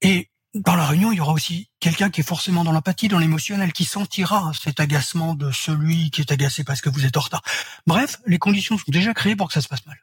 Et 0.00 0.29
dans 0.54 0.74
la 0.74 0.86
réunion, 0.86 1.12
il 1.12 1.16
y 1.16 1.20
aura 1.20 1.32
aussi 1.32 1.70
quelqu'un 1.78 2.10
qui 2.10 2.20
est 2.22 2.24
forcément 2.24 2.64
dans 2.64 2.72
l'empathie, 2.72 3.08
dans 3.08 3.18
l'émotionnel, 3.18 3.72
qui 3.72 3.84
sentira 3.84 4.52
cet 4.60 4.80
agacement 4.80 5.34
de 5.34 5.52
celui 5.52 6.10
qui 6.10 6.20
est 6.22 6.32
agacé 6.32 6.64
parce 6.64 6.80
que 6.80 6.90
vous 6.90 7.04
êtes 7.06 7.16
en 7.16 7.20
retard. 7.20 7.42
Bref, 7.86 8.18
les 8.26 8.38
conditions 8.38 8.76
sont 8.76 8.90
déjà 8.90 9.14
créées 9.14 9.36
pour 9.36 9.48
que 9.48 9.54
ça 9.54 9.60
se 9.60 9.68
passe 9.68 9.86
mal. 9.86 9.98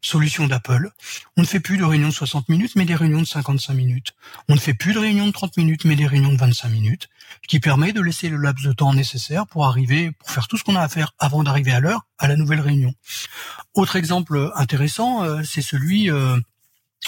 Solution 0.00 0.46
d'Apple. 0.46 0.90
On 1.36 1.42
ne 1.42 1.46
fait 1.46 1.58
plus 1.58 1.76
de 1.76 1.84
réunions 1.84 2.08
de 2.08 2.14
60 2.14 2.48
minutes, 2.48 2.76
mais 2.76 2.84
des 2.84 2.94
réunions 2.94 3.20
de 3.20 3.26
55 3.26 3.74
minutes. 3.74 4.12
On 4.48 4.54
ne 4.54 4.60
fait 4.60 4.74
plus 4.74 4.92
de 4.92 4.98
réunions 5.00 5.26
de 5.26 5.32
30 5.32 5.56
minutes, 5.56 5.84
mais 5.84 5.96
des 5.96 6.06
réunions 6.06 6.32
de 6.32 6.38
25 6.38 6.68
minutes, 6.68 7.08
qui 7.48 7.58
permet 7.58 7.92
de 7.92 8.00
laisser 8.00 8.28
le 8.28 8.36
laps 8.36 8.64
de 8.64 8.72
temps 8.72 8.94
nécessaire 8.94 9.46
pour 9.48 9.66
arriver, 9.66 10.12
pour 10.12 10.30
faire 10.30 10.46
tout 10.46 10.56
ce 10.56 10.62
qu'on 10.62 10.76
a 10.76 10.82
à 10.82 10.88
faire 10.88 11.14
avant 11.18 11.42
d'arriver 11.42 11.72
à 11.72 11.80
l'heure 11.80 12.06
à 12.18 12.28
la 12.28 12.36
nouvelle 12.36 12.60
réunion. 12.60 12.94
Autre 13.74 13.96
exemple 13.96 14.52
intéressant, 14.54 15.24
euh, 15.24 15.42
c'est 15.42 15.62
celui 15.62 16.10
euh, 16.10 16.38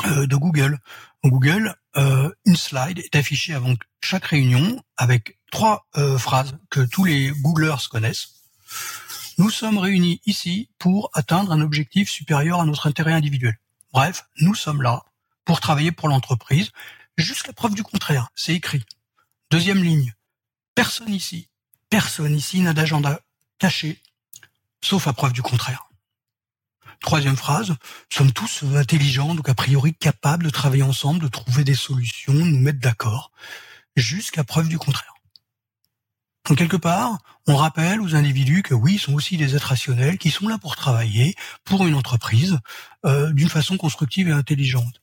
de 0.05 0.37
Google. 0.37 0.79
Google, 1.25 1.75
euh, 1.97 2.31
une 2.47 2.57
slide 2.57 2.99
est 2.99 3.17
affichée 3.17 3.55
avant 3.55 3.75
chaque 4.03 4.27
réunion 4.27 4.83
avec 4.97 5.39
trois 5.51 5.87
euh, 5.97 6.19
phrases 6.19 6.57
que 6.71 6.81
tous 6.81 7.05
les 7.05 7.31
Googlers 7.31 7.89
connaissent. 7.91 8.29
Nous 9.39 9.51
sommes 9.51 9.79
réunis 9.79 10.21
ici 10.27 10.71
pour 10.79 11.11
atteindre 11.13 11.53
un 11.53 11.61
objectif 11.61 12.09
supérieur 12.09 12.61
à 12.61 12.65
notre 12.65 12.87
intérêt 12.87 13.13
individuel. 13.13 13.59
Bref, 13.93 14.25
nous 14.39 14.55
sommes 14.55 14.83
là 14.83 15.03
pour 15.45 15.61
travailler 15.61 15.93
pour 15.93 16.09
l'entreprise 16.09 16.71
jusqu'à 17.17 17.53
preuve 17.53 17.75
du 17.75 17.83
contraire. 17.83 18.29
C'est 18.35 18.55
écrit. 18.55 18.85
Deuxième 19.51 19.83
ligne. 19.83 20.15
Personne 20.75 21.13
ici, 21.13 21.49
personne 21.91 22.35
ici 22.35 22.61
n'a 22.61 22.73
d'agenda 22.73 23.21
caché, 23.59 24.01
sauf 24.83 25.07
à 25.09 25.13
preuve 25.13 25.33
du 25.33 25.43
contraire. 25.43 25.90
Troisième 27.01 27.37
phrase, 27.37 27.75
sommes 28.13 28.33
tous 28.33 28.65
intelligents, 28.75 29.35
donc 29.35 29.49
a 29.49 29.55
priori 29.55 29.95
capables 29.95 30.45
de 30.45 30.51
travailler 30.51 30.83
ensemble, 30.83 31.21
de 31.21 31.29
trouver 31.29 31.65
des 31.65 31.75
solutions, 31.75 32.35
de 32.35 32.41
nous 32.41 32.59
mettre 32.59 32.79
d'accord, 32.79 33.33
jusqu'à 33.97 34.45
preuve 34.45 34.69
du 34.69 34.79
contraire. 34.79 35.15
Donc 36.49 36.59
quelque 36.59 36.77
part, 36.77 37.19
on 37.47 37.57
rappelle 37.57 38.01
aux 38.01 38.15
individus 38.15 38.63
que 38.63 38.75
oui, 38.75 38.95
ils 38.95 38.99
sont 38.99 39.15
aussi 39.15 39.37
des 39.37 39.55
êtres 39.55 39.69
rationnels, 39.69 40.19
qui 40.19 40.31
sont 40.31 40.49
là 40.49 40.59
pour 40.59 40.75
travailler 40.75 41.35
pour 41.65 41.87
une 41.87 41.95
entreprise 41.95 42.59
euh, 43.05 43.33
d'une 43.33 43.49
façon 43.49 43.77
constructive 43.77 44.29
et 44.29 44.33
intelligente. 44.33 45.01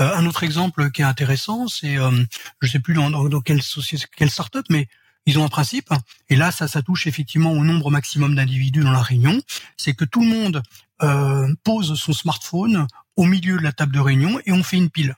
Euh, 0.00 0.14
un 0.14 0.26
autre 0.26 0.42
exemple 0.42 0.90
qui 0.90 1.02
est 1.02 1.04
intéressant, 1.04 1.68
c'est, 1.68 1.96
euh, 1.96 2.24
je 2.60 2.68
sais 2.68 2.80
plus 2.80 2.94
dans, 2.94 3.10
dans, 3.10 3.40
quelle 3.40 3.62
société, 3.62 4.04
quelle 4.16 4.30
startup, 4.30 4.64
mais 4.68 4.88
ils 5.26 5.38
ont 5.38 5.44
un 5.44 5.48
principe, 5.48 5.90
et 6.28 6.36
là 6.36 6.50
ça, 6.50 6.68
ça 6.68 6.82
touche 6.82 7.06
effectivement 7.06 7.52
au 7.52 7.64
nombre 7.64 7.90
maximum 7.90 8.34
d'individus 8.34 8.80
dans 8.80 8.92
la 8.92 9.02
réunion, 9.02 9.40
c'est 9.76 9.94
que 9.94 10.04
tout 10.04 10.20
le 10.20 10.28
monde 10.28 10.62
euh, 11.02 11.52
pose 11.64 11.94
son 11.98 12.12
smartphone 12.12 12.86
au 13.16 13.24
milieu 13.24 13.58
de 13.58 13.62
la 13.62 13.72
table 13.72 13.92
de 13.92 14.00
réunion 14.00 14.40
et 14.46 14.52
on 14.52 14.62
fait 14.62 14.76
une 14.76 14.90
pile. 14.90 15.14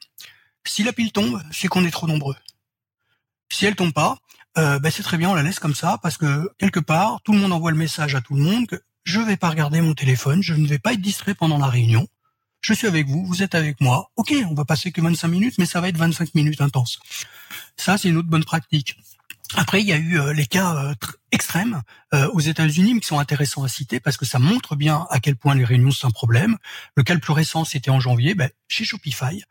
Si 0.65 0.83
la 0.83 0.93
pile 0.93 1.13
tombe, 1.13 1.43
c'est 1.51 1.69
qu'on 1.69 1.85
est 1.85 1.91
trop 1.91 2.07
nombreux. 2.07 2.37
Si 3.51 3.67
elle 3.67 3.75
tombe 3.75 3.93
pas, 3.93 4.19
euh, 4.59 4.79
ben 4.79 4.91
c'est 4.91 5.03
très 5.03 5.19
bien, 5.19 5.31
on 5.31 5.35
la 5.35 5.43
laisse 5.43 5.59
comme 5.59 5.75
ça 5.75 5.99
parce 6.03 6.17
que 6.17 6.51
quelque 6.59 6.81
part, 6.81 7.21
tout 7.23 7.33
le 7.33 7.39
monde 7.39 7.53
envoie 7.53 7.71
le 7.71 7.77
message 7.77 8.15
à 8.15 8.21
tout 8.21 8.35
le 8.35 8.43
monde 8.43 8.67
que 8.67 8.81
je 9.05 9.21
vais 9.21 9.37
pas 9.37 9.51
regarder 9.51 9.81
mon 9.81 9.95
téléphone, 9.95 10.43
je 10.43 10.55
ne 10.55 10.67
vais 10.67 10.79
pas 10.79 10.93
être 10.93 11.01
distrait 11.01 11.35
pendant 11.35 11.59
la 11.59 11.67
réunion. 11.67 12.07
Je 12.61 12.75
suis 12.75 12.87
avec 12.87 13.09
vous, 13.09 13.27
vous 13.27 13.43
êtes 13.43 13.57
avec 13.57 13.81
moi. 13.81 14.11
Ok, 14.15 14.33
on 14.49 14.55
va 14.55 14.65
passer 14.65 14.93
que 14.93 15.01
25 15.01 15.27
minutes, 15.27 15.59
mais 15.59 15.67
ça 15.67 15.81
va 15.81 15.89
être 15.89 15.97
25 15.97 16.35
minutes 16.37 16.61
intenses. 16.61 17.01
Ça, 17.77 17.99
c'est 17.99 18.09
une 18.09 18.19
autre 18.19 18.29
bonne 18.29 18.45
pratique. 18.45 18.97
Après, 19.55 19.83
il 19.83 19.87
y 19.87 19.93
a 19.93 19.99
eu 19.99 20.19
euh, 20.19 20.33
les 20.33 20.47
cas 20.47 20.75
euh, 20.77 20.95
extrêmes 21.31 21.83
euh, 22.15 22.29
aux 22.33 22.41
États-Unis, 22.41 22.99
qui 23.01 23.07
sont 23.07 23.19
intéressants 23.19 23.63
à 23.63 23.69
citer 23.69 24.01
parce 24.01 24.17
que 24.17 24.25
ça 24.25 24.39
montre 24.39 24.77
bien 24.77 25.07
à 25.11 25.21
quel 25.21 25.37
point 25.37 25.55
les 25.55 25.65
réunions 25.65 25.91
sont 25.91 26.09
un 26.09 26.11
problème. 26.11 26.57
Le 26.97 27.03
cas 27.03 27.15
le 27.15 27.21
plus 27.21 27.33
récent, 27.33 27.65
c'était 27.65 27.91
en 27.91 28.01
janvier, 28.01 28.35
ben, 28.35 28.51
chez 28.69 28.85
Shopify. 28.85 29.43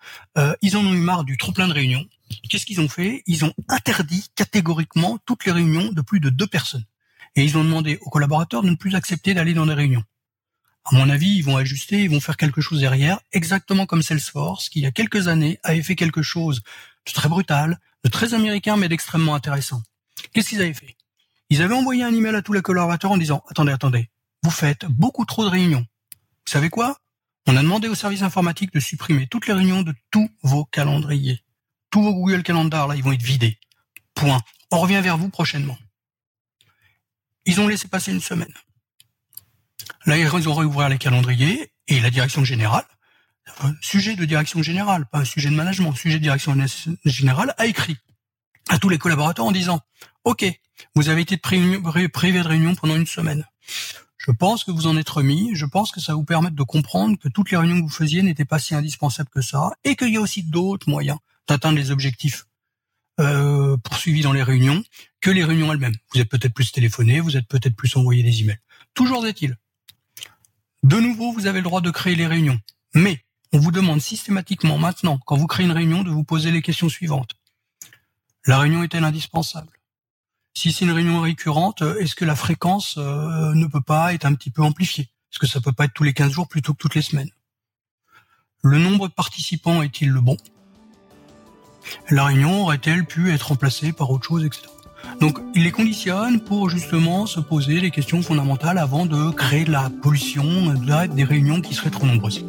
ils 0.62 0.78
en 0.78 0.86
ont 0.86 0.94
eu 0.94 1.00
marre 1.00 1.24
du 1.24 1.38
trop 1.38 1.52
plein 1.52 1.68
de 1.68 1.74
réunions. 1.74 2.06
Qu'est-ce 2.50 2.66
qu'ils 2.66 2.82
ont 2.82 2.90
fait? 2.90 3.24
Ils 3.28 3.46
ont 3.46 3.54
interdit 3.68 4.28
catégoriquement 4.36 5.20
toutes 5.26 5.46
les 5.46 5.52
réunions 5.52 5.92
de 5.92 6.02
plus 6.02 6.20
de 6.20 6.30
deux 6.30 6.48
personnes. 6.48 6.86
Et 7.36 7.44
ils 7.44 7.58
ont 7.58 7.64
demandé 7.64 8.00
aux 8.02 8.10
collaborateurs 8.10 8.64
de 8.64 8.70
ne 8.70 8.76
plus 8.76 8.96
accepter 8.96 9.34
d'aller 9.34 9.54
dans 9.54 9.66
des 9.66 9.74
réunions. 9.74 10.04
À 10.86 10.96
mon 10.96 11.10
avis, 11.10 11.36
ils 11.36 11.44
vont 11.44 11.58
ajuster, 11.58 12.04
ils 12.04 12.10
vont 12.10 12.20
faire 12.20 12.38
quelque 12.38 12.60
chose 12.60 12.80
derrière, 12.80 13.20
exactement 13.32 13.86
comme 13.86 14.02
Salesforce, 14.02 14.68
qui 14.70 14.80
il 14.80 14.84
y 14.84 14.88
a 14.88 14.92
quelques 14.92 15.28
années 15.28 15.60
avait 15.64 15.84
fait 15.84 15.96
quelque 15.96 16.24
chose 16.24 16.64
de 17.06 17.12
très 17.12 17.30
brutal, 17.30 17.80
de 18.04 18.10
très 18.10 18.34
américain, 18.34 18.78
mais 18.78 18.90
d'extrêmement 18.90 19.36
intéressant. 19.36 19.84
Qu'est-ce 20.34 20.50
qu'ils 20.50 20.62
avaient 20.62 20.74
fait? 20.74 20.96
Ils 21.50 21.62
avaient 21.62 21.76
envoyé 21.76 22.04
un 22.04 22.14
email 22.14 22.36
à 22.36 22.42
tous 22.42 22.54
les 22.54 22.62
collaborateurs 22.62 23.12
en 23.12 23.18
disant 23.18 23.44
attendez, 23.50 23.72
attendez, 23.72 24.10
vous 24.44 24.52
faites 24.52 24.86
beaucoup 24.86 25.26
trop 25.26 25.44
de 25.44 25.50
réunions. 25.50 25.86
Vous 26.12 26.52
savez 26.52 26.70
quoi? 26.70 26.98
On 27.48 27.58
a 27.58 27.62
demandé 27.62 27.88
au 27.88 27.96
service 27.96 28.22
informatique 28.22 28.74
de 28.74 28.80
supprimer 28.80 29.28
toutes 29.28 29.48
les 29.48 29.54
réunions 29.54 29.82
de 29.82 29.94
tous 30.12 30.30
vos 30.44 30.66
calendriers. 30.66 31.44
Tous 31.90 32.02
vos 32.02 32.14
Google 32.14 32.44
Calendar, 32.44 32.88
là, 32.88 32.96
ils 32.96 33.04
vont 33.04 33.12
être 33.12 33.22
vidés. 33.22 33.60
Point. 34.16 34.42
On 34.72 34.80
revient 34.80 35.02
vers 35.02 35.18
vous 35.18 35.30
prochainement. 35.30 35.78
Ils 37.46 37.60
ont 37.60 37.68
laissé 37.68 37.88
passer 37.88 38.12
une 38.12 38.22
semaine. 38.22 38.54
Là, 40.06 40.18
ils 40.18 40.50
ont 40.50 40.54
réouvert 40.54 40.90
les 40.90 40.98
calendriers 40.98 41.74
et 41.88 42.00
la 42.00 42.10
direction 42.10 42.44
générale, 42.44 42.86
sujet 43.82 44.16
de 44.16 44.26
direction 44.26 44.64
générale, 44.64 45.06
pas 45.08 45.20
un 45.20 45.26
sujet 45.26 45.50
de 45.50 45.56
management, 45.56 45.94
sujet 45.94 46.18
de 46.18 46.24
direction 46.24 46.56
générale, 47.06 47.54
a 47.58 47.66
écrit 47.66 47.98
à 48.72 48.80
tous 48.80 48.88
les 48.88 48.98
collaborateurs 48.98 49.46
en 49.46 49.52
disant 49.52 49.82
OK, 50.24 50.46
vous 50.96 51.10
avez 51.10 51.22
été 51.22 51.36
privé 51.38 51.78
de 51.78 52.48
réunion 52.48 52.74
pendant 52.74 52.96
une 52.96 53.06
semaine. 53.06 53.46
Je 54.18 54.32
pense 54.32 54.64
que 54.64 54.72
vous 54.72 54.88
en 54.88 54.96
êtes 54.96 55.10
remis. 55.10 55.52
Je 55.54 55.66
pense 55.66 55.92
que 55.92 56.00
ça 56.00 56.14
vous 56.14 56.24
permettre 56.24 56.56
de 56.56 56.64
comprendre 56.64 57.18
que 57.20 57.28
toutes 57.28 57.52
les 57.52 57.58
réunions 57.58 57.78
que 57.78 57.84
vous 57.84 57.90
faisiez 57.90 58.22
n'étaient 58.22 58.46
pas 58.46 58.60
si 58.60 58.74
indispensables 58.74 59.30
que 59.30 59.42
ça 59.42 59.72
et 59.84 59.96
qu'il 59.96 60.14
y 60.14 60.18
a 60.18 60.22
aussi 60.22 60.44
d'autres 60.44 60.90
moyens 60.90 61.18
d'atteindre 61.48 61.78
les 61.78 61.92
objectifs 61.92 62.46
euh, 63.20 63.76
poursuivis 63.78 64.22
dans 64.22 64.32
les 64.32 64.44
réunions 64.44 64.82
que 65.20 65.32
les 65.32 65.44
réunions 65.44 65.74
elles-mêmes. 65.74 65.96
Vous 66.14 66.22
êtes 66.22 66.30
peut-être 66.30 66.54
plus 66.54 66.72
téléphoné, 66.72 67.20
vous 67.20 67.36
êtes 67.36 67.48
peut-être 67.48 67.76
plus 67.76 67.94
envoyé 67.98 68.24
des 68.24 68.42
emails. 68.42 68.60
Toujours 68.94 69.28
est-il. 69.28 69.58
De 70.84 70.98
nouveau, 70.98 71.34
vous 71.34 71.46
avez 71.46 71.60
le 71.60 71.66
droit 71.66 71.82
de 71.82 71.92
créer 71.92 72.16
les 72.16 72.26
réunions. 72.26 72.60
Mais 72.94 73.26
on 73.52 73.60
vous 73.60 73.72
demande 73.72 74.00
systématiquement 74.00 74.78
maintenant, 74.78 75.20
quand 75.26 75.36
vous 75.36 75.48
créez 75.48 75.66
une 75.66 75.74
réunion, 75.74 76.04
de 76.04 76.10
vous 76.10 76.24
poser 76.24 76.52
les 76.52 76.62
questions 76.62 76.88
suivantes. 76.88 77.36
La 78.48 78.58
réunion 78.58 78.84
est-elle 78.84 79.04
indispensable? 79.04 79.72
Si 80.54 80.72
c'est 80.72 80.86
une 80.86 80.92
réunion 80.92 81.22
récurrente, 81.22 81.84
est-ce 82.00 82.16
que 82.16 82.26
la 82.26 82.36
fréquence 82.36 82.96
euh, 82.98 83.54
ne 83.54 83.68
peut 83.68 83.82
pas 83.82 84.14
être 84.14 84.26
un 84.26 84.34
petit 84.34 84.50
peu 84.50 84.64
amplifiée? 84.64 85.10
Est-ce 85.32 85.40
que 85.40 85.48
ça 85.48 85.62
peut 85.62 85.72
pas 85.72 85.86
être 85.86 85.94
tous 85.94 86.04
les 86.04 86.14
15 86.14 86.32
jours 86.32 86.48
plutôt 86.48 86.74
que 86.74 86.80
toutes 86.80 86.96
les 86.96 87.04
semaines? 87.04 87.30
Le 88.64 88.80
nombre 88.80 89.08
de 89.08 89.14
participants 89.14 89.82
est-il 89.82 90.10
le 90.10 90.22
bon? 90.22 90.38
La 92.10 92.26
réunion 92.26 92.64
aurait-elle 92.64 93.06
pu 93.06 93.32
être 93.32 93.50
remplacée 93.50 93.94
par 93.94 94.10
autre 94.10 94.28
chose, 94.28 94.44
etc. 94.44 94.64
Donc, 95.20 95.40
il 95.56 95.64
les 95.64 95.72
conditionne 95.72 96.42
pour 96.42 96.70
justement 96.70 97.26
se 97.28 97.40
poser 97.40 97.80
les 97.80 97.92
questions 97.92 98.22
fondamentales 98.22 98.78
avant 98.78 99.06
de 99.06 99.32
créer 99.32 99.66
de 99.66 99.72
la 99.72 99.90
pollution, 99.90 100.74
des 100.74 101.24
réunions 101.24 101.62
qui 101.62 101.74
seraient 101.74 101.90
trop 101.90 102.06
nombreuses. 102.06 102.44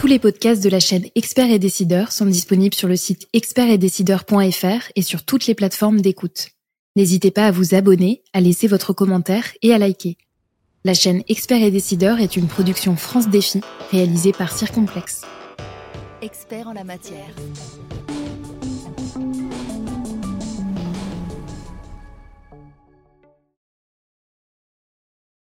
Tous 0.00 0.06
les 0.06 0.18
podcasts 0.18 0.64
de 0.64 0.70
la 0.70 0.80
chaîne 0.80 1.04
Experts 1.14 1.50
et 1.50 1.58
Décideurs 1.58 2.10
sont 2.10 2.24
disponibles 2.24 2.74
sur 2.74 2.88
le 2.88 2.96
site 2.96 3.28
expertetdecideurs.fr 3.34 4.90
et 4.96 5.02
sur 5.02 5.26
toutes 5.26 5.46
les 5.46 5.54
plateformes 5.54 6.00
d'écoute. 6.00 6.48
N'hésitez 6.96 7.30
pas 7.30 7.44
à 7.44 7.50
vous 7.50 7.74
abonner, 7.74 8.22
à 8.32 8.40
laisser 8.40 8.66
votre 8.66 8.94
commentaire 8.94 9.44
et 9.60 9.74
à 9.74 9.78
liker. 9.78 10.16
La 10.86 10.94
chaîne 10.94 11.22
Experts 11.28 11.62
et 11.62 11.70
Décideurs 11.70 12.18
est 12.18 12.38
une 12.38 12.46
production 12.46 12.96
France 12.96 13.28
Défi 13.28 13.60
réalisée 13.90 14.32
par 14.32 14.56
Circomplex. 14.56 15.20
Expert 16.22 16.68
en 16.68 16.72
la 16.72 16.84
matière. 16.84 17.28